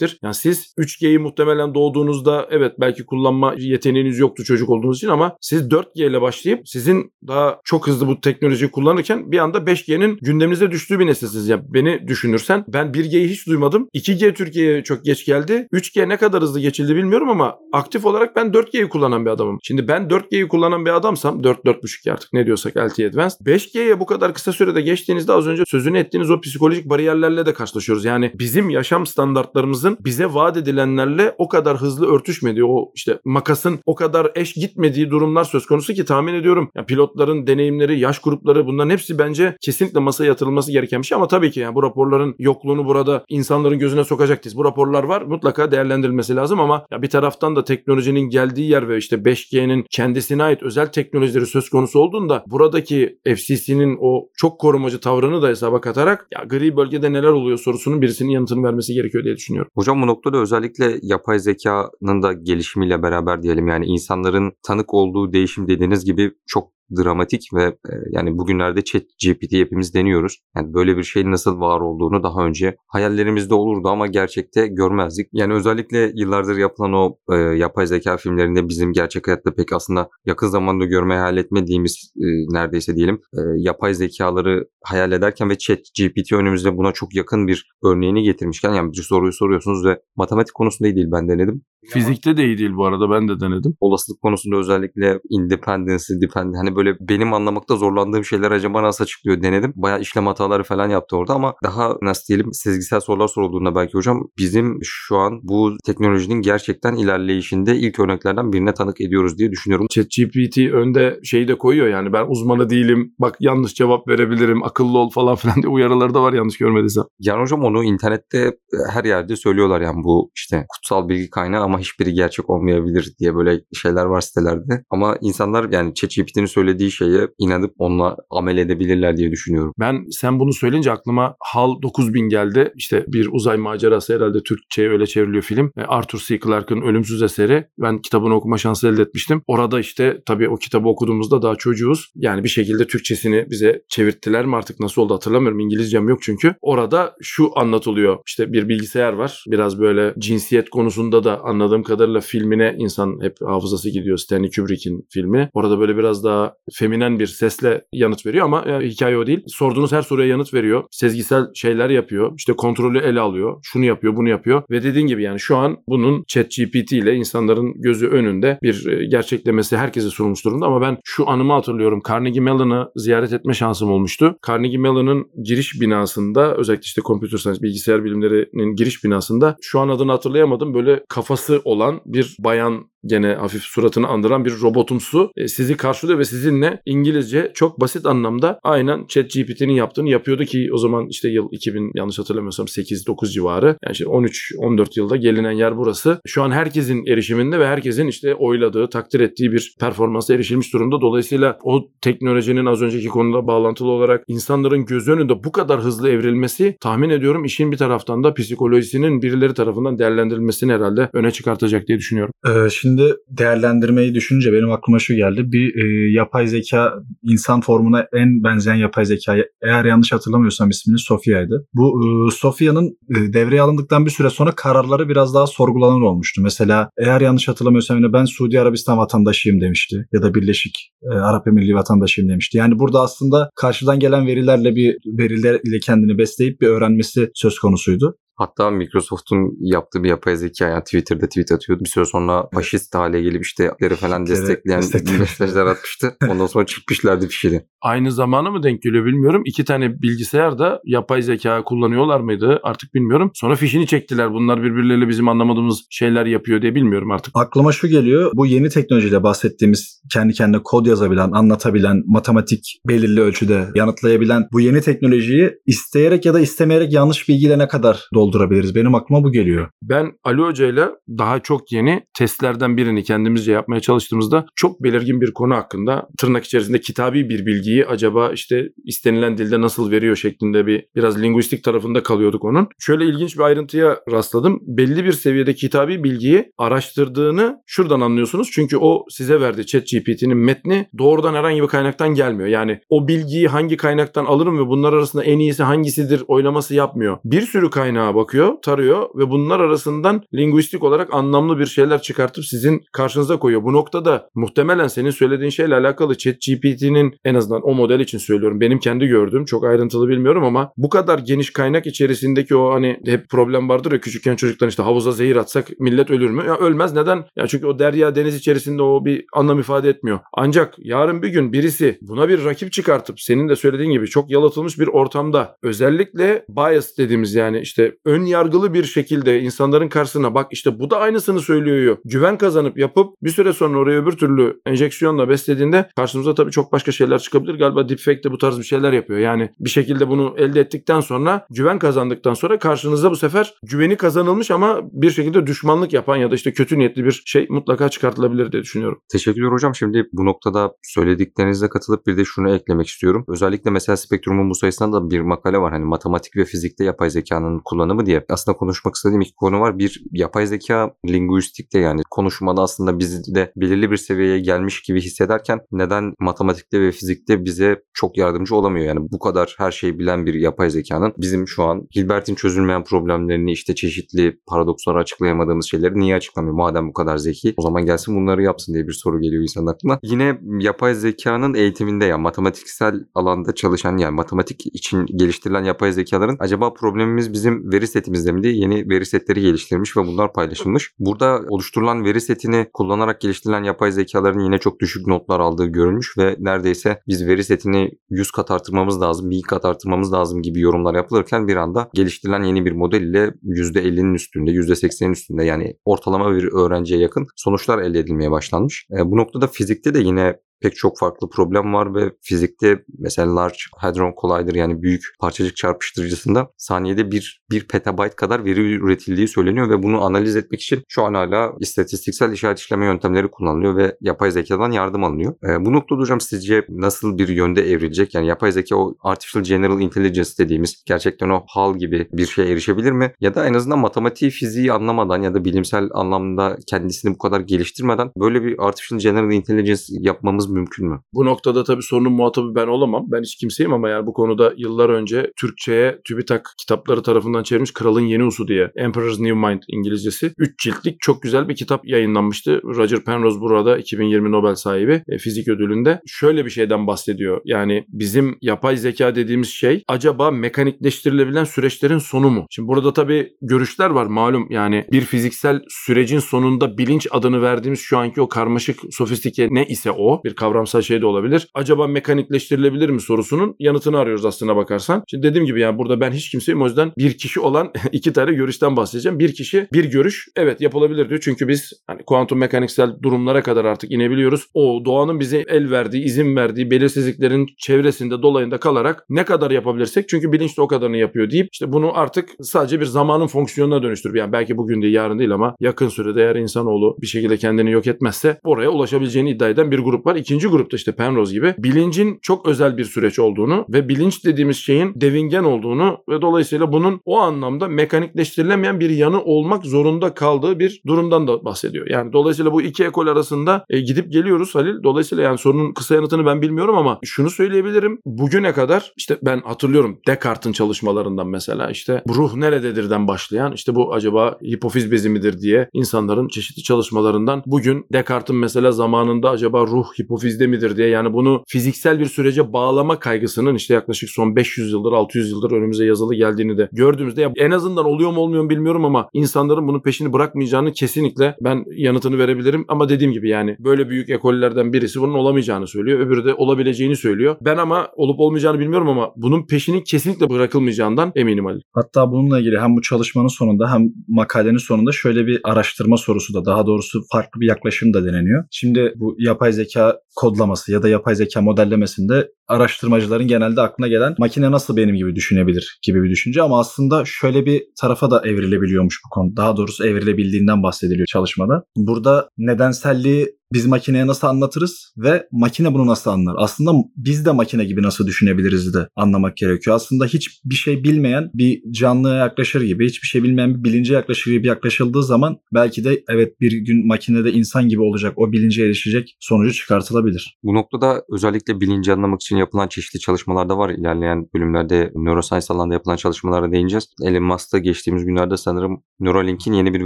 şahittir. 0.01 0.19
Yani 0.23 0.35
siz 0.35 0.73
3G'yi 0.77 1.19
muhtemelen 1.19 1.73
doğduğunuzda 1.73 2.47
evet 2.51 2.73
belki 2.79 3.05
kullanma 3.05 3.55
yeteneğiniz 3.57 4.19
yoktu 4.19 4.43
çocuk 4.43 4.69
olduğunuz 4.69 4.97
için 4.97 5.07
ama 5.07 5.35
siz 5.41 5.61
4G 5.61 6.09
ile 6.09 6.21
başlayıp 6.21 6.69
sizin 6.69 7.13
daha 7.27 7.59
çok 7.63 7.87
hızlı 7.87 8.07
bu 8.07 8.21
teknolojiyi 8.21 8.71
kullanırken 8.71 9.31
bir 9.31 9.37
anda 9.37 9.57
5G'nin 9.57 10.17
gündeminize 10.21 10.71
düştüğü 10.71 10.99
bir 10.99 11.05
nesilsiniz. 11.05 11.47
Yani 11.47 11.63
beni 11.67 12.07
düşünürsen 12.07 12.65
ben 12.67 12.87
1G'yi 12.87 13.29
hiç 13.29 13.47
duymadım. 13.47 13.87
2G 13.95 14.33
Türkiye'ye 14.33 14.83
çok 14.83 15.05
geç 15.05 15.25
geldi. 15.25 15.67
3G 15.73 16.09
ne 16.09 16.17
kadar 16.17 16.41
hızlı 16.41 16.59
geçildi 16.59 16.95
bilmiyorum 16.95 17.29
ama 17.29 17.55
aktif 17.73 18.05
olarak 18.05 18.35
ben 18.35 18.47
4G'yi 18.47 18.89
kullanan 18.89 19.25
bir 19.25 19.31
adamım. 19.31 19.57
Şimdi 19.63 19.87
ben 19.87 20.01
4G'yi 20.01 20.47
kullanan 20.47 20.85
bir 20.85 20.91
adamsam 20.91 21.43
4 21.43 21.65
4.5 21.65 22.11
artık 22.11 22.33
ne 22.33 22.45
diyorsak 22.45 22.77
LTE 22.77 23.07
Advanced 23.07 23.39
5G'ye 23.45 23.99
bu 23.99 24.05
kadar 24.05 24.33
kısa 24.33 24.51
sürede 24.51 24.81
geçtiğinizde 24.81 25.33
az 25.33 25.47
önce 25.47 25.63
sözünü 25.67 25.97
ettiğiniz 25.97 26.31
o 26.31 26.41
psikolojik 26.41 26.89
bariyerlerle 26.89 27.45
de 27.45 27.53
karşılaşıyoruz. 27.53 28.05
Yani 28.05 28.31
bizim 28.39 28.69
yaşam 28.69 29.05
standartlarımızın 29.05 29.90
makasın 29.91 30.05
bize 30.05 30.33
vaat 30.33 30.57
edilenlerle 30.57 31.35
o 31.37 31.47
kadar 31.47 31.77
hızlı 31.77 32.07
örtüşmediği, 32.07 32.65
o 32.65 32.91
işte 32.95 33.19
makasın 33.25 33.79
o 33.85 33.95
kadar 33.95 34.31
eş 34.35 34.53
gitmediği 34.53 35.09
durumlar 35.09 35.43
söz 35.43 35.65
konusu 35.65 35.93
ki 35.93 36.05
tahmin 36.05 36.33
ediyorum. 36.33 36.69
Yani 36.75 36.85
pilotların 36.85 37.47
deneyimleri, 37.47 37.99
yaş 37.99 38.19
grupları 38.19 38.65
bunların 38.65 38.89
hepsi 38.89 39.19
bence 39.19 39.57
kesinlikle 39.61 39.99
masaya 39.99 40.25
yatırılması 40.25 40.71
gereken 40.71 41.01
bir 41.01 41.07
şey 41.07 41.15
ama 41.15 41.27
tabii 41.27 41.51
ki 41.51 41.59
yani 41.59 41.75
bu 41.75 41.83
raporların 41.83 42.35
yokluğunu 42.39 42.85
burada 42.85 43.23
insanların 43.29 43.79
gözüne 43.79 44.03
sokacak 44.03 44.43
değiliz. 44.43 44.57
Bu 44.57 44.65
raporlar 44.65 45.03
var 45.03 45.21
mutlaka 45.21 45.71
değerlendirilmesi 45.71 46.35
lazım 46.35 46.59
ama 46.59 46.85
ya 46.91 47.01
bir 47.01 47.09
taraftan 47.09 47.55
da 47.55 47.63
teknolojinin 47.63 48.29
geldiği 48.29 48.69
yer 48.69 48.89
ve 48.89 48.97
işte 48.97 49.15
5G'nin 49.15 49.85
kendisine 49.89 50.43
ait 50.43 50.63
özel 50.63 50.87
teknolojileri 50.87 51.45
söz 51.45 51.69
konusu 51.69 51.99
olduğunda 51.99 52.43
buradaki 52.47 53.19
FCC'nin 53.25 53.97
o 54.01 54.27
çok 54.37 54.59
korumacı 54.59 54.99
tavrını 54.99 55.41
da 55.41 55.47
hesaba 55.47 55.81
katarak 55.81 56.27
ya 56.31 56.43
gri 56.43 56.77
bölgede 56.77 57.13
neler 57.13 57.29
oluyor 57.29 57.57
sorusunun 57.57 58.01
birisinin 58.01 58.29
yanıtını 58.29 58.63
vermesi 58.63 58.93
gerekiyor 58.93 59.23
diye 59.23 59.35
düşünüyorum. 59.35 59.71
Hocam 59.81 60.01
bu 60.01 60.07
noktada 60.07 60.37
özellikle 60.37 60.99
yapay 61.01 61.39
zekanın 61.39 62.21
da 62.21 62.33
gelişimiyle 62.33 63.03
beraber 63.03 63.43
diyelim 63.43 63.67
yani 63.67 63.85
insanların 63.85 64.53
tanık 64.63 64.93
olduğu 64.93 65.33
değişim 65.33 65.67
dediğiniz 65.67 66.05
gibi 66.05 66.31
çok 66.47 66.71
dramatik 66.97 67.41
ve 67.53 67.63
e, 67.63 67.93
yani 68.11 68.37
bugünlerde 68.37 68.83
chat 68.83 69.03
GPT 69.25 69.53
hepimiz 69.53 69.93
deniyoruz. 69.93 70.37
Yani 70.55 70.73
böyle 70.73 70.97
bir 70.97 71.03
şeyin 71.03 71.31
nasıl 71.31 71.59
var 71.59 71.81
olduğunu 71.81 72.23
daha 72.23 72.45
önce 72.45 72.75
hayallerimizde 72.87 73.53
olurdu 73.53 73.87
ama 73.87 74.07
gerçekte 74.07 74.67
görmezdik. 74.67 75.27
Yani 75.33 75.53
özellikle 75.53 76.11
yıllardır 76.15 76.57
yapılan 76.57 76.93
o 76.93 77.17
e, 77.31 77.35
yapay 77.35 77.87
zeka 77.87 78.17
filmlerinde 78.17 78.69
bizim 78.69 78.91
gerçek 78.93 79.27
hayatta 79.27 79.53
pek 79.53 79.73
aslında 79.73 80.09
yakın 80.25 80.47
zamanda 80.47 80.85
görmeye 80.85 81.19
hayal 81.19 81.37
etmediğimiz 81.37 82.11
e, 82.17 82.25
neredeyse 82.53 82.95
diyelim 82.95 83.21
e, 83.33 83.39
yapay 83.57 83.93
zekaları 83.93 84.67
hayal 84.83 85.11
ederken 85.11 85.49
ve 85.49 85.57
chat 85.57 85.79
GPT 85.99 86.33
önümüzde 86.33 86.77
buna 86.77 86.91
çok 86.91 87.15
yakın 87.15 87.47
bir 87.47 87.71
örneğini 87.83 88.23
getirmişken 88.23 88.73
yani 88.73 88.91
bir 88.91 89.01
soruyu 89.01 89.33
soruyorsunuz 89.33 89.85
ve 89.85 90.01
matematik 90.15 90.53
konusunda 90.53 90.89
iyi 90.89 90.95
değil 90.95 91.07
ben 91.11 91.29
denedim. 91.29 91.61
Fizikte 91.89 92.37
de 92.37 92.45
iyi 92.45 92.57
değil 92.57 92.75
bu 92.75 92.85
arada 92.85 93.09
ben 93.09 93.27
de 93.27 93.39
denedim. 93.39 93.75
Olasılık 93.79 94.21
konusunda 94.21 94.57
özellikle 94.57 95.19
independence, 95.29 96.03
dependent 96.21 96.57
hani 96.57 96.75
böyle 96.75 96.95
benim 96.99 97.33
anlamakta 97.33 97.75
zorlandığım 97.75 98.25
şeyler 98.25 98.51
acaba 98.51 98.83
nasıl 98.83 99.03
açıklıyor 99.03 99.41
denedim. 99.41 99.73
Bayağı 99.75 100.01
işlem 100.01 100.27
hataları 100.27 100.63
falan 100.63 100.89
yaptı 100.89 101.17
orada 101.17 101.33
ama 101.33 101.53
daha 101.63 101.95
nasıl 102.01 102.27
diyelim 102.27 102.53
sezgisel 102.53 102.99
sorular 102.99 103.27
sorulduğunda 103.27 103.75
belki 103.75 103.93
hocam 103.93 104.21
bizim 104.37 104.79
şu 104.83 105.17
an 105.17 105.39
bu 105.43 105.75
teknolojinin 105.85 106.41
gerçekten 106.41 106.95
ilerleyişinde 106.95 107.75
ilk 107.75 107.99
örneklerden 107.99 108.53
birine 108.53 108.73
tanık 108.73 109.01
ediyoruz 109.01 109.37
diye 109.37 109.51
düşünüyorum. 109.51 109.87
ChatGPT 109.89 110.57
önde 110.57 111.19
şeyi 111.23 111.47
de 111.47 111.57
koyuyor 111.57 111.87
yani 111.87 112.13
ben 112.13 112.25
uzmanı 112.29 112.69
değilim 112.69 113.13
bak 113.19 113.35
yanlış 113.39 113.73
cevap 113.73 114.07
verebilirim 114.07 114.63
akıllı 114.63 114.97
ol 114.97 115.09
falan 115.09 115.35
filan 115.35 115.55
diye 115.55 115.67
uyarıları 115.67 116.13
da 116.13 116.23
var 116.23 116.33
yanlış 116.33 116.57
görmediysem. 116.57 117.03
Yani 117.19 117.41
hocam 117.41 117.63
onu 117.63 117.83
internette 117.83 118.57
her 118.93 119.03
yerde 119.03 119.35
söylüyorlar 119.35 119.81
yani 119.81 120.03
bu 120.03 120.31
işte 120.35 120.65
kutsal 120.69 121.09
bilgi 121.09 121.29
kaynağı 121.29 121.70
ama 121.71 121.79
hiçbiri 121.79 122.13
gerçek 122.13 122.49
olmayabilir 122.49 123.13
diye 123.19 123.35
böyle 123.35 123.61
şeyler 123.73 124.05
var 124.05 124.21
sitelerde. 124.21 124.83
Ama 124.89 125.17
insanlar 125.21 125.71
yani 125.71 125.93
ChatGPT'nin 125.93 126.45
söylediği 126.45 126.91
şeye 126.91 127.27
inanıp 127.37 127.73
onunla 127.77 128.17
amel 128.31 128.57
edebilirler 128.57 129.17
diye 129.17 129.31
düşünüyorum. 129.31 129.73
Ben 129.79 130.05
sen 130.11 130.39
bunu 130.39 130.53
söyleyince 130.53 130.91
aklıma 130.91 131.35
HAL 131.39 131.81
9000 131.81 132.29
geldi. 132.29 132.73
İşte 132.75 133.05
bir 133.07 133.29
uzay 133.31 133.57
macerası 133.57 134.15
herhalde 134.15 134.43
Türkçe'ye 134.43 134.89
öyle 134.89 135.07
çevriliyor 135.07 135.43
film. 135.43 135.71
E, 135.77 135.81
Arthur 135.81 136.19
C. 136.19 136.39
Clarke'ın 136.39 136.81
ölümsüz 136.81 137.21
eseri. 137.21 137.67
Ben 137.77 138.01
kitabını 138.01 138.35
okuma 138.35 138.57
şansı 138.57 138.87
elde 138.87 139.01
etmiştim. 139.01 139.41
Orada 139.47 139.79
işte 139.79 140.21
tabii 140.25 140.49
o 140.49 140.55
kitabı 140.55 140.87
okuduğumuzda 140.87 141.41
daha 141.41 141.55
çocuğuz. 141.55 142.11
Yani 142.15 142.43
bir 142.43 142.49
şekilde 142.49 142.87
Türkçesini 142.87 143.45
bize 143.49 143.81
çevirttiler 143.89 144.45
mi 144.45 144.55
artık 144.55 144.79
nasıl 144.79 145.01
oldu 145.01 145.13
hatırlamıyorum. 145.13 145.59
İngilizcem 145.59 146.09
yok 146.09 146.21
çünkü. 146.21 146.55
Orada 146.61 147.15
şu 147.21 147.51
anlatılıyor. 147.55 148.17
İşte 148.27 148.53
bir 148.53 148.69
bilgisayar 148.69 149.13
var. 149.13 149.43
Biraz 149.47 149.79
böyle 149.79 150.13
cinsiyet 150.19 150.69
konusunda 150.69 151.23
da 151.23 151.41
anladığım 151.61 151.83
kadarıyla 151.83 152.19
filmine 152.19 152.75
insan 152.77 153.19
hep 153.21 153.37
hafızası 153.45 153.89
gidiyor. 153.89 154.17
Stanley 154.17 154.49
Kubrick'in 154.55 155.07
filmi. 155.09 155.49
Orada 155.53 155.79
böyle 155.79 155.97
biraz 155.97 156.23
daha 156.23 156.53
feminen 156.73 157.19
bir 157.19 157.27
sesle 157.27 157.81
yanıt 157.93 158.25
veriyor 158.25 158.45
ama 158.45 158.63
yani 158.67 158.87
hikaye 158.87 159.17
o 159.17 159.27
değil. 159.27 159.43
Sorduğunuz 159.47 159.91
her 159.91 160.01
soruya 160.01 160.27
yanıt 160.27 160.53
veriyor. 160.53 160.83
Sezgisel 160.91 161.45
şeyler 161.53 161.89
yapıyor. 161.89 162.33
İşte 162.37 162.53
kontrolü 162.53 162.99
ele 162.99 163.19
alıyor. 163.19 163.59
Şunu 163.63 163.85
yapıyor, 163.85 164.15
bunu 164.15 164.29
yapıyor. 164.29 164.63
Ve 164.71 164.83
dediğin 164.83 165.07
gibi 165.07 165.23
yani 165.23 165.39
şu 165.39 165.57
an 165.57 165.77
bunun 165.87 166.23
ChatGPT 166.27 166.91
ile 166.91 167.15
insanların 167.15 167.73
gözü 167.75 168.07
önünde 168.07 168.59
bir 168.63 168.87
e, 168.87 169.05
gerçeklemesi 169.05 169.77
herkese 169.77 170.09
sunulmuş 170.09 170.45
durumda 170.45 170.65
ama 170.65 170.81
ben 170.81 170.97
şu 171.03 171.29
anımı 171.29 171.53
hatırlıyorum. 171.53 172.01
Carnegie 172.09 172.41
Mellon'ı 172.41 172.91
ziyaret 172.95 173.33
etme 173.33 173.53
şansım 173.53 173.91
olmuştu. 173.91 174.35
Carnegie 174.47 174.77
Mellon'ın 174.77 175.25
giriş 175.43 175.81
binasında 175.81 176.55
özellikle 176.55 176.85
işte 176.85 177.01
computer 177.01 177.37
science 177.37 177.61
bilgisayar 177.61 178.03
bilimlerinin 178.03 178.75
giriş 178.75 179.03
binasında 179.03 179.55
şu 179.61 179.79
an 179.79 179.89
adını 179.89 180.11
hatırlayamadım. 180.11 180.73
Böyle 180.73 181.03
kafası 181.09 181.50
olan 181.59 182.01
bir 182.05 182.35
bayan 182.39 182.90
gene 183.05 183.33
hafif 183.33 183.63
suratını 183.63 184.07
andıran 184.07 184.45
bir 184.45 184.61
robotumsu 184.61 185.31
e, 185.37 185.47
sizi 185.47 185.77
karşılıyor 185.77 186.19
ve 186.19 186.25
sizinle 186.25 186.81
İngilizce 186.85 187.51
çok 187.53 187.79
basit 187.79 188.05
anlamda 188.05 188.59
aynen 188.63 189.05
ChatGPT'nin 189.07 189.73
yaptığını 189.73 190.09
yapıyordu 190.09 190.45
ki 190.45 190.69
o 190.73 190.77
zaman 190.77 191.07
işte 191.09 191.29
yıl 191.29 191.47
2000 191.51 191.91
yanlış 191.95 192.19
hatırlamıyorsam 192.19 192.65
8-9 192.65 193.31
civarı. 193.31 193.65
Yani 193.65 193.91
işte 193.91 194.05
13-14 194.05 194.99
yılda 194.99 195.15
gelinen 195.15 195.51
yer 195.51 195.77
burası. 195.77 196.21
Şu 196.27 196.43
an 196.43 196.51
herkesin 196.51 197.05
erişiminde 197.05 197.59
ve 197.59 197.67
herkesin 197.67 198.07
işte 198.07 198.35
oyladığı, 198.35 198.89
takdir 198.89 199.19
ettiği 199.19 199.51
bir 199.51 199.75
performansa 199.79 200.33
erişilmiş 200.33 200.73
durumda. 200.73 201.01
Dolayısıyla 201.01 201.57
o 201.63 201.89
teknolojinin 202.01 202.65
az 202.65 202.81
önceki 202.81 203.07
konuda 203.07 203.47
bağlantılı 203.47 203.91
olarak 203.91 204.23
insanların 204.27 204.85
göz 204.85 205.07
önünde 205.07 205.43
bu 205.43 205.51
kadar 205.51 205.81
hızlı 205.81 206.09
evrilmesi 206.09 206.77
tahmin 206.81 207.09
ediyorum 207.09 207.45
işin 207.45 207.71
bir 207.71 207.77
taraftan 207.77 208.23
da 208.23 208.33
psikolojisinin 208.33 209.21
birileri 209.21 209.53
tarafından 209.53 209.99
değerlendirilmesini 209.99 210.73
herhalde 210.73 211.09
öne 211.13 211.31
çıkartacak 211.31 211.87
diye 211.87 211.97
düşünüyorum. 211.97 212.33
Ee, 212.47 212.69
şimdi 212.69 212.90
değerlendirmeyi 213.29 214.13
düşününce 214.13 214.53
benim 214.53 214.71
aklıma 214.71 214.99
şu 214.99 215.15
geldi. 215.15 215.51
Bir 215.51 215.75
e, 215.75 216.11
yapay 216.13 216.47
zeka 216.47 216.93
insan 217.23 217.61
formuna 217.61 218.07
en 218.13 218.43
benzeyen 218.43 218.75
yapay 218.75 219.05
zeka 219.05 219.35
eğer 219.63 219.85
yanlış 219.85 220.11
hatırlamıyorsam 220.11 220.69
ismini 220.69 220.99
Sofia'ydı. 220.99 221.67
Bu 221.73 222.01
e, 222.01 222.31
Sofia'nın 222.31 222.97
e, 223.09 223.33
devreye 223.33 223.61
alındıktan 223.61 224.05
bir 224.05 224.11
süre 224.11 224.29
sonra 224.29 224.51
kararları 224.51 225.09
biraz 225.09 225.33
daha 225.33 225.47
sorgulanır 225.47 226.01
olmuştu. 226.01 226.41
Mesela 226.41 226.89
eğer 226.97 227.21
yanlış 227.21 227.47
hatırlamıyorsam 227.47 227.97
yine 227.97 228.13
ben 228.13 228.25
Suudi 228.25 228.59
Arabistan 228.59 228.97
vatandaşıyım 228.97 229.61
demişti 229.61 230.05
ya 230.13 230.21
da 230.21 230.33
Birleşik 230.33 230.91
e, 231.03 231.15
Arap 231.15 231.47
Emirliği 231.47 231.75
vatandaşıyım 231.75 232.29
demişti. 232.29 232.57
Yani 232.57 232.79
burada 232.79 233.01
aslında 233.01 233.49
karşıdan 233.55 233.99
gelen 233.99 234.27
verilerle 234.27 234.75
bir 234.75 234.97
veriler 235.05 235.59
ile 235.63 235.79
kendini 235.79 236.17
besleyip 236.17 236.61
bir 236.61 236.67
öğrenmesi 236.67 237.29
söz 237.33 237.59
konusuydu. 237.59 238.15
Hatta 238.41 238.71
Microsoft'un 238.71 239.57
yaptığı 239.59 240.03
bir 240.03 240.09
yapay 240.09 240.35
zeka 240.35 240.67
yani 240.67 240.83
Twitter'da 240.83 241.27
tweet 241.27 241.51
atıyordu. 241.51 241.83
Bir 241.83 241.89
süre 241.89 242.05
sonra 242.05 242.49
faşist 242.53 242.95
hale 242.95 243.21
gelip 243.21 243.45
işte 243.45 243.71
falan 243.99 244.25
destekleyen 244.25 244.83
mesajlar 245.19 245.65
atmıştı. 245.65 246.17
Ondan 246.29 246.45
sonra 246.45 246.65
çıkmışlardı 246.65 247.27
fişini. 247.27 247.61
Aynı 247.81 248.11
zamana 248.11 248.51
mı 248.51 248.63
denk 248.63 248.81
geliyor 248.81 249.05
bilmiyorum. 249.05 249.43
İki 249.45 249.65
tane 249.65 250.01
bilgisayar 250.01 250.59
da 250.59 250.81
yapay 250.85 251.21
zeka 251.21 251.63
kullanıyorlar 251.63 252.19
mıydı 252.19 252.59
artık 252.63 252.93
bilmiyorum. 252.93 253.31
Sonra 253.33 253.55
fişini 253.55 253.87
çektiler. 253.87 254.33
Bunlar 254.33 254.63
birbirleriyle 254.63 255.07
bizim 255.07 255.27
anlamadığımız 255.27 255.85
şeyler 255.89 256.25
yapıyor 256.25 256.61
diye 256.61 256.75
bilmiyorum 256.75 257.11
artık. 257.11 257.33
Aklıma 257.35 257.71
şu 257.71 257.87
geliyor. 257.87 258.31
Bu 258.35 258.45
yeni 258.45 258.69
teknolojiyle 258.69 259.23
bahsettiğimiz 259.23 260.01
kendi 260.13 260.33
kendine 260.33 260.63
kod 260.63 260.85
yazabilen, 260.85 261.31
anlatabilen, 261.31 262.03
matematik 262.05 262.81
belirli 262.87 263.21
ölçüde 263.21 263.67
yanıtlayabilen 263.75 264.47
bu 264.53 264.59
yeni 264.59 264.81
teknolojiyi 264.81 265.51
isteyerek 265.65 266.25
ya 266.25 266.33
da 266.33 266.39
istemeyerek 266.39 266.93
yanlış 266.93 267.29
bilgiyle 267.29 267.57
ne 267.57 267.67
kadar 267.67 268.07
doldurabiliriz? 268.31 268.75
Benim 268.75 268.95
aklıma 268.95 269.23
bu 269.23 269.31
geliyor. 269.31 269.69
Ben 269.81 270.11
Ali 270.23 270.41
Hoca 270.41 270.67
ile 270.67 270.85
daha 271.17 271.39
çok 271.39 271.71
yeni 271.71 272.03
testlerden 272.17 272.77
birini 272.77 273.03
kendimizce 273.03 273.51
yapmaya 273.51 273.79
çalıştığımızda 273.79 274.45
çok 274.55 274.83
belirgin 274.83 275.21
bir 275.21 275.33
konu 275.33 275.55
hakkında 275.55 276.07
tırnak 276.19 276.43
içerisinde 276.43 276.79
kitabi 276.79 277.29
bir 277.29 277.45
bilgiyi 277.45 277.85
acaba 277.85 278.31
işte 278.31 278.69
istenilen 278.85 279.37
dilde 279.37 279.61
nasıl 279.61 279.91
veriyor 279.91 280.15
şeklinde 280.15 280.67
bir 280.67 280.85
biraz 280.95 281.21
linguistik 281.21 281.63
tarafında 281.63 282.03
kalıyorduk 282.03 282.45
onun. 282.45 282.67
Şöyle 282.79 283.05
ilginç 283.05 283.37
bir 283.37 283.43
ayrıntıya 283.43 283.99
rastladım. 284.11 284.59
Belli 284.61 285.05
bir 285.05 285.11
seviyede 285.11 285.53
kitabi 285.53 286.03
bilgiyi 286.03 286.51
araştırdığını 286.57 287.57
şuradan 287.65 288.01
anlıyorsunuz. 288.01 288.49
Çünkü 288.51 288.77
o 288.77 289.05
size 289.09 289.41
verdiği 289.41 289.65
ChatGPT'nin 289.65 290.37
metni 290.37 290.87
doğrudan 290.97 291.33
herhangi 291.33 291.61
bir 291.61 291.67
kaynaktan 291.67 292.09
gelmiyor. 292.13 292.49
Yani 292.49 292.79
o 292.89 293.07
bilgiyi 293.07 293.47
hangi 293.47 293.77
kaynaktan 293.77 294.25
alırım 294.25 294.59
ve 294.59 294.67
bunlar 294.67 294.93
arasında 294.93 295.23
en 295.23 295.39
iyisi 295.39 295.63
hangisidir 295.63 296.23
oylaması 296.27 296.75
yapmıyor. 296.75 297.17
Bir 297.25 297.41
sürü 297.41 297.69
kaynağa 297.69 298.15
bakıyor, 298.21 298.53
tarıyor 298.61 299.09
ve 299.15 299.29
bunlar 299.29 299.59
arasından 299.59 300.21
linguistik 300.33 300.83
olarak 300.83 301.13
anlamlı 301.13 301.59
bir 301.59 301.65
şeyler 301.65 302.01
çıkartıp 302.01 302.45
sizin 302.45 302.81
karşınıza 302.93 303.39
koyuyor. 303.39 303.63
Bu 303.63 303.73
noktada 303.73 304.29
muhtemelen 304.35 304.87
senin 304.87 305.09
söylediğin 305.09 305.49
şeyle 305.49 305.75
alakalı 305.75 306.17
ChatGPT'nin 306.17 307.13
en 307.25 307.35
azından 307.35 307.61
o 307.61 307.73
model 307.73 307.99
için 307.99 308.17
söylüyorum. 308.17 308.61
Benim 308.61 308.79
kendi 308.79 309.07
gördüğüm 309.07 309.45
çok 309.45 309.65
ayrıntılı 309.65 310.07
bilmiyorum 310.07 310.43
ama 310.43 310.71
bu 310.77 310.89
kadar 310.89 311.19
geniş 311.19 311.53
kaynak 311.53 311.87
içerisindeki 311.87 312.55
o 312.55 312.73
hani 312.73 312.99
hep 313.05 313.29
problem 313.29 313.69
vardır 313.69 313.91
ya 313.91 313.99
küçükken 313.99 314.35
çocuktan 314.35 314.69
işte 314.69 314.83
havuza 314.83 315.11
zehir 315.11 315.35
atsak 315.35 315.79
millet 315.79 316.11
ölür 316.11 316.29
mü? 316.29 316.43
Ya 316.47 316.57
ölmez. 316.57 316.93
Neden? 316.93 317.25
Ya 317.35 317.47
çünkü 317.47 317.65
o 317.65 317.79
derya 317.79 318.15
deniz 318.15 318.35
içerisinde 318.35 318.81
o 318.81 319.05
bir 319.05 319.25
anlam 319.33 319.59
ifade 319.59 319.89
etmiyor. 319.89 320.19
Ancak 320.33 320.73
yarın 320.77 321.21
bir 321.21 321.29
gün 321.29 321.53
birisi 321.53 321.97
buna 322.01 322.29
bir 322.29 322.45
rakip 322.45 322.71
çıkartıp 322.71 323.19
senin 323.19 323.49
de 323.49 323.55
söylediğin 323.55 323.91
gibi 323.91 324.07
çok 324.07 324.31
yalıtılmış 324.31 324.79
bir 324.79 324.87
ortamda 324.87 325.55
özellikle 325.63 326.45
bias 326.49 326.97
dediğimiz 326.97 327.35
yani 327.35 327.59
işte 327.59 327.95
ön 328.05 328.25
yargılı 328.25 328.73
bir 328.73 328.83
şekilde 328.83 329.41
insanların 329.41 329.89
karşısına 329.89 330.33
bak 330.33 330.47
işte 330.51 330.79
bu 330.79 330.89
da 330.89 330.99
aynısını 330.99 331.39
söylüyor. 331.39 331.97
Güven 332.05 332.37
kazanıp 332.37 332.77
yapıp 332.77 333.15
bir 333.23 333.29
süre 333.29 333.53
sonra 333.53 333.77
oraya 333.77 334.01
öbür 334.01 334.11
türlü 334.11 334.61
enjeksiyonla 334.65 335.29
beslediğinde 335.29 335.89
karşımıza 335.95 336.35
tabii 336.35 336.51
çok 336.51 336.71
başka 336.71 336.91
şeyler 336.91 337.19
çıkabilir. 337.19 337.59
Galiba 337.59 337.89
deepfake 337.89 338.23
de 338.23 338.31
bu 338.31 338.37
tarz 338.37 338.59
bir 338.59 338.63
şeyler 338.63 338.93
yapıyor. 338.93 339.19
Yani 339.19 339.49
bir 339.59 339.69
şekilde 339.69 340.07
bunu 340.07 340.35
elde 340.37 340.59
ettikten 340.59 340.99
sonra 340.99 341.45
güven 341.49 341.79
kazandıktan 341.79 342.33
sonra 342.33 342.59
karşınıza 342.59 343.11
bu 343.11 343.15
sefer 343.15 343.53
güveni 343.63 343.97
kazanılmış 343.97 344.51
ama 344.51 344.81
bir 344.83 345.11
şekilde 345.11 345.47
düşmanlık 345.47 345.93
yapan 345.93 346.17
ya 346.17 346.31
da 346.31 346.35
işte 346.35 346.53
kötü 346.53 346.79
niyetli 346.79 347.05
bir 347.05 347.23
şey 347.25 347.47
mutlaka 347.49 347.89
çıkartılabilir 347.89 348.51
diye 348.51 348.63
düşünüyorum. 348.63 349.01
Teşekkürler 349.11 349.51
hocam. 349.51 349.75
Şimdi 349.75 350.07
bu 350.13 350.25
noktada 350.25 350.71
söylediklerinize 350.83 351.69
katılıp 351.69 352.07
bir 352.07 352.17
de 352.17 352.25
şunu 352.25 352.55
eklemek 352.55 352.87
istiyorum. 352.87 353.25
Özellikle 353.27 353.71
mesela 353.71 353.97
spektrumun 353.97 354.49
bu 354.49 354.55
sayısında 354.55 354.97
da 354.97 355.09
bir 355.09 355.21
makale 355.21 355.57
var. 355.57 355.73
Hani 355.73 355.85
matematik 355.85 356.37
ve 356.37 356.45
fizikte 356.45 356.83
yapay 356.83 357.09
zekanın 357.09 357.61
kullanımı 357.65 357.90
diye. 358.05 358.25
Aslında 358.29 358.57
konuşmak 358.57 358.95
istediğim 358.95 359.21
iki 359.21 359.35
konu 359.35 359.59
var. 359.59 359.77
Bir 359.79 360.03
yapay 360.11 360.47
zeka 360.47 360.93
linguistikte 361.09 361.79
yani 361.79 362.01
konuşmada 362.11 362.61
aslında 362.61 362.99
bizi 362.99 363.35
de 363.35 363.51
belirli 363.55 363.91
bir 363.91 363.97
seviyeye 363.97 364.39
gelmiş 364.39 364.81
gibi 364.81 365.01
hissederken 365.01 365.59
neden 365.71 366.13
matematikte 366.19 366.81
ve 366.81 366.91
fizikte 366.91 367.45
bize 367.45 367.81
çok 367.93 368.17
yardımcı 368.17 368.55
olamıyor? 368.55 368.85
Yani 368.85 368.99
bu 369.11 369.19
kadar 369.19 369.55
her 369.57 369.71
şeyi 369.71 369.99
bilen 369.99 370.25
bir 370.25 370.33
yapay 370.33 370.69
zekanın 370.69 371.13
bizim 371.17 371.47
şu 371.47 371.63
an 371.63 371.87
Hilbert'in 371.95 372.35
çözülmeyen 372.35 372.83
problemlerini 372.83 373.51
işte 373.51 373.75
çeşitli 373.75 374.37
paradoksları 374.47 374.97
açıklayamadığımız 374.97 375.69
şeyleri 375.69 375.99
niye 375.99 376.15
açıklamıyor? 376.15 376.55
Madem 376.55 376.87
bu 376.87 376.93
kadar 376.93 377.17
zeki 377.17 377.53
o 377.57 377.61
zaman 377.61 377.85
gelsin 377.85 378.15
bunları 378.15 378.43
yapsın 378.43 378.73
diye 378.73 378.87
bir 378.87 378.93
soru 378.93 379.21
geliyor 379.21 379.43
insanın 379.43 379.67
aklına. 379.67 379.99
Yine 380.03 380.39
yapay 380.59 380.93
zekanın 380.93 381.53
eğitiminde 381.53 382.05
yani 382.05 382.21
matematiksel 382.21 382.95
alanda 383.15 383.55
çalışan 383.55 383.97
yani 383.97 384.15
matematik 384.15 384.65
için 384.65 385.05
geliştirilen 385.05 385.63
yapay 385.63 385.91
zekaların 385.91 386.37
acaba 386.39 386.73
problemimiz 386.73 387.33
bizim 387.33 387.71
veri 387.71 387.80
setimizde 387.87 388.31
mi 388.31 388.47
yeni 388.47 388.89
veri 388.89 389.05
setleri 389.05 389.41
geliştirilmiş 389.41 389.97
ve 389.97 390.01
bunlar 390.01 390.33
paylaşılmış. 390.33 390.93
Burada 390.99 391.41
oluşturulan 391.49 392.05
veri 392.05 392.21
setini 392.21 392.67
kullanarak 392.73 393.21
geliştirilen 393.21 393.63
yapay 393.63 393.91
zekaların 393.91 394.39
yine 394.39 394.57
çok 394.57 394.79
düşük 394.79 395.07
notlar 395.07 395.39
aldığı 395.39 395.65
görülmüş 395.65 396.17
ve 396.17 396.35
neredeyse 396.39 397.01
biz 397.07 397.27
veri 397.27 397.43
setini 397.43 397.91
100 398.09 398.31
kat 398.31 398.51
artırmamız 398.51 399.01
lazım, 399.01 399.29
1000 399.29 399.41
kat 399.41 399.65
artırmamız 399.65 400.13
lazım 400.13 400.41
gibi 400.41 400.59
yorumlar 400.59 400.95
yapılırken 400.95 401.47
bir 401.47 401.55
anda 401.55 401.89
geliştirilen 401.93 402.43
yeni 402.43 402.65
bir 402.65 402.71
model 402.71 403.01
ile 403.01 403.33
%50'nin 403.43 404.13
üstünde, 404.13 404.51
%80'in 404.51 405.11
üstünde 405.11 405.43
yani 405.43 405.73
ortalama 405.85 406.35
bir 406.35 406.53
öğrenciye 406.53 406.99
yakın 406.99 407.27
sonuçlar 407.35 407.79
elde 407.79 407.99
edilmeye 407.99 408.31
başlanmış. 408.31 408.87
E, 408.97 409.11
bu 409.11 409.17
noktada 409.17 409.47
fizikte 409.47 409.93
de 409.93 409.99
yine 409.99 410.35
pek 410.61 410.75
çok 410.75 410.99
farklı 410.99 411.29
problem 411.29 411.73
var 411.73 411.95
ve 411.95 412.11
fizikte 412.21 412.83
mesela 412.99 413.35
Large 413.35 413.57
Hadron 413.77 414.13
Collider 414.21 414.55
yani 414.55 414.81
büyük 414.81 415.03
parçacık 415.19 415.55
çarpıştırıcısında 415.55 416.51
saniyede 416.57 417.11
bir, 417.11 417.41
bir 417.51 417.67
petabyte 417.67 418.15
kadar 418.15 418.45
veri 418.45 418.73
üretildiği 418.73 419.27
söyleniyor 419.27 419.69
ve 419.69 419.83
bunu 419.83 420.03
analiz 420.03 420.35
etmek 420.35 420.61
için 420.61 420.83
şu 420.87 421.03
an 421.03 421.13
hala 421.13 421.53
istatistiksel 421.59 422.31
işaret 422.31 422.59
işleme 422.59 422.85
yöntemleri 422.85 423.27
kullanılıyor 423.27 423.75
ve 423.75 423.97
yapay 424.01 424.31
zekadan 424.31 424.71
yardım 424.71 425.03
alınıyor. 425.03 425.35
E, 425.49 425.65
bu 425.65 425.73
noktada 425.73 425.99
hocam 425.99 426.21
sizce 426.21 426.65
nasıl 426.69 427.17
bir 427.17 427.27
yönde 427.27 427.71
evrilecek? 427.71 428.15
Yani 428.15 428.27
yapay 428.27 428.51
zeka 428.51 428.75
o 428.75 428.95
Artificial 429.03 429.43
General 429.43 429.81
Intelligence 429.81 430.29
dediğimiz 430.39 430.83
gerçekten 430.85 431.29
o 431.29 431.43
HAL 431.47 431.77
gibi 431.77 432.07
bir 432.13 432.25
şeye 432.25 432.51
erişebilir 432.51 432.91
mi? 432.91 433.13
Ya 433.19 433.35
da 433.35 433.45
en 433.45 433.53
azından 433.53 433.79
matematiği, 433.79 434.31
fiziği 434.31 434.73
anlamadan 434.73 435.21
ya 435.21 435.33
da 435.33 435.45
bilimsel 435.45 435.89
anlamda 435.93 436.57
kendisini 436.67 437.13
bu 437.13 437.17
kadar 437.17 437.39
geliştirmeden 437.39 438.11
böyle 438.17 438.43
bir 438.43 438.55
Artificial 438.67 438.99
General 438.99 439.31
Intelligence 439.31 439.81
yapmamız 439.89 440.50
mümkün 440.51 440.89
mü? 440.89 441.01
Bu 441.13 441.25
noktada 441.25 441.63
tabii 441.63 441.83
sorunun 441.83 442.13
muhatabı 442.13 442.55
ben 442.55 442.67
olamam. 442.67 443.05
Ben 443.07 443.21
hiç 443.21 443.35
kimseyim 443.35 443.73
ama 443.73 443.89
yani 443.89 444.05
bu 444.05 444.13
konuda 444.13 444.53
yıllar 444.57 444.89
önce 444.89 445.31
Türkçe'ye 445.39 446.01
TÜBİTAK 446.05 446.53
kitapları 446.57 447.03
tarafından 447.03 447.43
çevirmiş 447.43 447.73
Kralın 447.73 448.01
Yeni 448.01 448.23
Usu 448.23 448.47
diye 448.47 448.71
Emperor's 448.75 449.19
New 449.19 449.47
Mind 449.47 449.61
İngilizcesi. 449.67 450.33
3 450.37 450.59
ciltlik 450.59 451.01
çok 451.01 451.21
güzel 451.21 451.49
bir 451.49 451.55
kitap 451.55 451.87
yayınlanmıştı. 451.87 452.61
Roger 452.63 453.03
Penrose 453.03 453.39
burada 453.39 453.77
2020 453.77 454.31
Nobel 454.31 454.55
sahibi 454.55 455.03
e, 455.07 455.17
fizik 455.17 455.47
ödülünde. 455.47 456.01
Şöyle 456.05 456.45
bir 456.45 456.49
şeyden 456.49 456.87
bahsediyor. 456.87 457.41
Yani 457.45 457.85
bizim 457.87 458.37
yapay 458.41 458.77
zeka 458.77 459.15
dediğimiz 459.15 459.49
şey 459.49 459.83
acaba 459.87 460.31
mekanikleştirilebilen 460.31 461.43
süreçlerin 461.43 461.97
sonu 461.97 462.29
mu? 462.29 462.45
Şimdi 462.49 462.67
burada 462.67 462.93
tabii 462.93 463.29
görüşler 463.41 463.89
var 463.89 464.05
malum. 464.05 464.47
Yani 464.49 464.85
bir 464.91 465.01
fiziksel 465.01 465.61
sürecin 465.69 466.19
sonunda 466.19 466.77
bilinç 466.77 467.07
adını 467.11 467.41
verdiğimiz 467.41 467.79
şu 467.79 467.97
anki 467.97 468.21
o 468.21 468.29
karmaşık 468.29 468.79
sofistike 468.91 469.47
ne 469.51 469.65
ise 469.65 469.91
o 469.91 470.23
bir 470.23 470.35
kavramsal 470.41 470.81
şey 470.81 471.01
de 471.01 471.05
olabilir. 471.05 471.47
Acaba 471.53 471.87
mekanikleştirilebilir 471.87 472.89
mi 472.89 473.01
sorusunun 473.01 473.55
yanıtını 473.59 473.97
arıyoruz 473.97 474.25
aslına 474.25 474.55
bakarsan. 474.55 475.03
Şimdi 475.07 475.27
dediğim 475.27 475.45
gibi 475.45 475.61
yani 475.61 475.77
burada 475.77 476.01
ben 476.01 476.11
hiç 476.11 476.29
kimseyim 476.29 476.61
o 476.61 476.65
yüzden 476.65 476.91
bir 476.97 477.17
kişi 477.17 477.39
olan 477.39 477.71
iki 477.91 478.13
tane 478.13 478.33
görüşten 478.33 478.77
bahsedeceğim. 478.77 479.19
Bir 479.19 479.33
kişi 479.33 479.67
bir 479.73 479.85
görüş 479.85 480.27
evet 480.35 480.61
yapılabilir 480.61 481.09
diyor. 481.09 481.21
Çünkü 481.23 481.47
biz 481.47 481.73
hani 481.87 482.03
kuantum 482.03 482.39
mekaniksel 482.39 482.89
durumlara 483.03 483.43
kadar 483.43 483.65
artık 483.65 483.91
inebiliyoruz. 483.91 484.47
O 484.53 484.85
doğanın 484.85 485.19
bize 485.19 485.43
el 485.47 485.71
verdiği, 485.71 486.03
izin 486.03 486.35
verdiği 486.35 486.71
belirsizliklerin 486.71 487.47
çevresinde 487.57 488.21
dolayında 488.21 488.57
kalarak 488.57 489.05
ne 489.09 489.25
kadar 489.25 489.51
yapabilirsek 489.51 490.09
çünkü 490.09 490.31
bilinç 490.31 490.57
de 490.57 490.61
o 490.61 490.67
kadarını 490.67 490.97
yapıyor 490.97 491.31
deyip 491.31 491.47
işte 491.53 491.71
bunu 491.71 491.97
artık 491.97 492.29
sadece 492.41 492.79
bir 492.79 492.85
zamanın 492.85 493.27
fonksiyonuna 493.27 493.83
dönüştürüp 493.83 494.15
yani 494.15 494.31
belki 494.31 494.57
bugün 494.57 494.81
değil 494.81 494.93
yarın 494.93 495.19
değil 495.19 495.31
ama 495.31 495.55
yakın 495.59 495.87
sürede 495.87 496.21
eğer 496.21 496.35
insanoğlu 496.35 496.97
bir 497.01 497.07
şekilde 497.07 497.37
kendini 497.37 497.71
yok 497.71 497.87
etmezse 497.87 498.39
oraya 498.43 498.69
ulaşabileceğini 498.69 499.29
iddia 499.29 499.49
eden 499.49 499.71
bir 499.71 499.79
grup 499.79 500.05
var. 500.05 500.15
İkinci 500.31 500.47
grupta 500.47 500.77
işte 500.77 500.91
Penrose 500.91 501.33
gibi 501.33 501.55
bilincin 501.57 502.19
çok 502.21 502.47
özel 502.47 502.77
bir 502.77 502.85
süreç 502.85 503.19
olduğunu 503.19 503.65
ve 503.69 503.89
bilinç 503.89 504.25
dediğimiz 504.25 504.57
şeyin 504.57 504.93
devingen 504.95 505.43
olduğunu 505.43 505.97
ve 506.09 506.21
dolayısıyla 506.21 506.71
bunun 506.71 507.01
o 507.05 507.19
anlamda 507.19 507.67
mekanikleştirilemeyen 507.67 508.79
bir 508.79 508.89
yanı 508.89 509.23
olmak 509.23 509.65
zorunda 509.65 510.13
kaldığı 510.13 510.59
bir 510.59 510.81
durumdan 510.87 511.27
da 511.27 511.45
bahsediyor. 511.45 511.87
Yani 511.89 512.13
dolayısıyla 512.13 512.51
bu 512.51 512.61
iki 512.61 512.83
ekol 512.83 513.07
arasında 513.07 513.65
e, 513.69 513.79
gidip 513.79 514.11
geliyoruz 514.11 514.55
Halil. 514.55 514.83
Dolayısıyla 514.83 515.23
yani 515.23 515.37
sorunun 515.37 515.73
kısa 515.73 515.95
yanıtını 515.95 516.25
ben 516.25 516.41
bilmiyorum 516.41 516.77
ama 516.77 516.99
şunu 517.03 517.29
söyleyebilirim. 517.29 517.99
Bugüne 518.05 518.53
kadar 518.53 518.93
işte 518.97 519.17
ben 519.21 519.41
hatırlıyorum 519.41 519.99
Descartes'in 520.07 520.53
çalışmalarından 520.53 521.27
mesela 521.27 521.71
işte 521.71 522.03
ruh 522.09 522.35
nerededirden 522.35 523.07
başlayan 523.07 523.53
işte 523.53 523.75
bu 523.75 523.93
acaba 523.93 524.37
hipofiz 524.43 524.91
bezi 524.91 525.09
midir 525.09 525.39
diye 525.41 525.69
insanların 525.73 526.27
çeşitli 526.27 526.63
çalışmalarından 526.63 527.43
bugün 527.45 527.85
Descartes'in 527.93 528.39
mesela 528.39 528.71
zamanında 528.71 529.29
acaba 529.29 529.67
ruh 529.67 529.85
hipofizde 530.21 530.47
midir 530.47 530.77
diye 530.77 530.87
yani 530.87 531.13
bunu 531.13 531.43
fiziksel 531.47 531.99
bir 531.99 532.05
sürece 532.05 532.53
bağlama 532.53 532.99
kaygısının 532.99 533.55
işte 533.55 533.73
yaklaşık 533.73 534.09
son 534.09 534.35
500 534.35 534.71
yıldır 534.71 534.91
600 534.91 535.31
yıldır 535.31 535.51
önümüze 535.51 535.85
yazılı 535.85 536.15
geldiğini 536.15 536.57
de 536.57 536.69
gördüğümüzde 536.71 537.21
ya 537.21 537.31
en 537.35 537.51
azından 537.51 537.85
oluyor 537.85 538.11
mu 538.11 538.19
olmuyor 538.19 538.43
mu 538.43 538.49
bilmiyorum 538.49 538.85
ama 538.85 539.09
insanların 539.13 539.67
bunun 539.67 539.81
peşini 539.81 540.13
bırakmayacağını 540.13 540.73
kesinlikle 540.73 541.35
ben 541.41 541.65
yanıtını 541.75 542.17
verebilirim 542.17 542.65
ama 542.67 542.89
dediğim 542.89 543.13
gibi 543.13 543.29
yani 543.29 543.55
böyle 543.59 543.89
büyük 543.89 544.09
ekollerden 544.09 544.73
birisi 544.73 545.01
bunun 545.01 545.13
olamayacağını 545.13 545.67
söylüyor 545.67 545.99
öbürü 545.99 546.25
de 546.25 546.33
olabileceğini 546.33 546.95
söylüyor. 546.95 547.35
Ben 547.41 547.57
ama 547.57 547.89
olup 547.95 548.19
olmayacağını 548.19 548.59
bilmiyorum 548.59 548.89
ama 548.89 549.11
bunun 549.15 549.47
peşinin 549.47 549.81
kesinlikle 549.81 550.29
bırakılmayacağından 550.29 551.11
eminim 551.15 551.47
Ali. 551.47 551.59
Hatta 551.73 552.11
bununla 552.11 552.39
ilgili 552.39 552.59
hem 552.59 552.75
bu 552.75 552.81
çalışmanın 552.81 553.27
sonunda 553.27 553.73
hem 553.73 553.89
makalenin 554.07 554.57
sonunda 554.57 554.91
şöyle 554.91 555.27
bir 555.27 555.41
araştırma 555.43 555.97
sorusu 555.97 556.33
da 556.33 556.45
daha 556.45 556.65
doğrusu 556.65 557.01
farklı 557.11 557.41
bir 557.41 557.47
yaklaşım 557.47 557.93
da 557.93 558.05
deneniyor. 558.05 558.45
Şimdi 558.51 558.93
bu 558.95 559.15
yapay 559.19 559.51
zeka 559.51 559.99
kodlaması 560.15 560.71
ya 560.71 560.83
da 560.83 560.89
yapay 560.89 561.15
zeka 561.15 561.41
modellemesinde 561.41 562.27
araştırmacıların 562.47 563.27
genelde 563.27 563.61
aklına 563.61 563.87
gelen 563.87 564.15
makine 564.19 564.51
nasıl 564.51 564.77
benim 564.77 564.95
gibi 564.95 565.15
düşünebilir 565.15 565.79
gibi 565.81 566.03
bir 566.03 566.09
düşünce 566.09 566.41
ama 566.41 566.59
aslında 566.59 567.03
şöyle 567.05 567.45
bir 567.45 567.63
tarafa 567.81 568.11
da 568.11 568.21
evrilebiliyormuş 568.25 569.01
bu 569.05 569.09
konu. 569.09 569.35
Daha 569.35 569.57
doğrusu 569.57 569.87
evrilebildiğinden 569.87 570.63
bahsediliyor 570.63 571.07
çalışmada. 571.07 571.63
Burada 571.75 572.29
nedenselliği 572.37 573.40
biz 573.53 573.65
makineye 573.65 574.07
nasıl 574.07 574.27
anlatırız 574.27 574.93
ve 574.97 575.27
makine 575.31 575.73
bunu 575.73 575.87
nasıl 575.87 576.11
anlar? 576.11 576.35
Aslında 576.37 576.71
biz 576.95 577.25
de 577.25 577.31
makine 577.31 577.65
gibi 577.65 577.81
nasıl 577.81 578.07
düşünebiliriz 578.07 578.73
de 578.73 578.87
anlamak 578.95 579.37
gerekiyor. 579.37 579.75
Aslında 579.75 580.05
hiçbir 580.05 580.55
şey 580.55 580.83
bilmeyen 580.83 581.31
bir 581.33 581.61
canlıya 581.71 582.15
yaklaşır 582.15 582.61
gibi, 582.61 582.87
hiçbir 582.87 583.07
şey 583.07 583.23
bilmeyen 583.23 583.55
bir 583.55 583.63
bilince 583.63 583.93
yaklaşır 583.93 584.31
gibi 584.31 584.47
yaklaşıldığı 584.47 585.03
zaman 585.03 585.37
belki 585.53 585.83
de 585.83 586.03
evet 586.09 586.41
bir 586.41 586.51
gün 586.51 586.87
makinede 586.87 587.31
insan 587.31 587.69
gibi 587.69 587.81
olacak, 587.81 588.13
o 588.15 588.31
bilince 588.31 588.63
erişecek 588.63 589.17
sonucu 589.19 589.53
çıkartılabilir. 589.53 590.39
Bu 590.43 590.53
noktada 590.53 591.03
özellikle 591.11 591.61
bilinci 591.61 591.93
anlamak 591.93 592.21
için 592.21 592.37
yapılan 592.37 592.67
çeşitli 592.67 592.99
çalışmalar 592.99 593.49
da 593.49 593.57
var. 593.57 593.69
İlerleyen 593.69 594.27
bölümlerde 594.33 594.91
neuroscience 594.95 595.45
alanında 595.49 595.73
yapılan 595.73 595.95
çalışmalara 595.95 596.51
değineceğiz. 596.51 596.87
Elon 597.03 597.23
Musk 597.23 597.53
da 597.53 597.57
geçtiğimiz 597.57 598.05
günlerde 598.05 598.37
sanırım 598.37 598.83
Neuralink'in 598.99 599.53
yeni 599.53 599.73
bir 599.73 599.85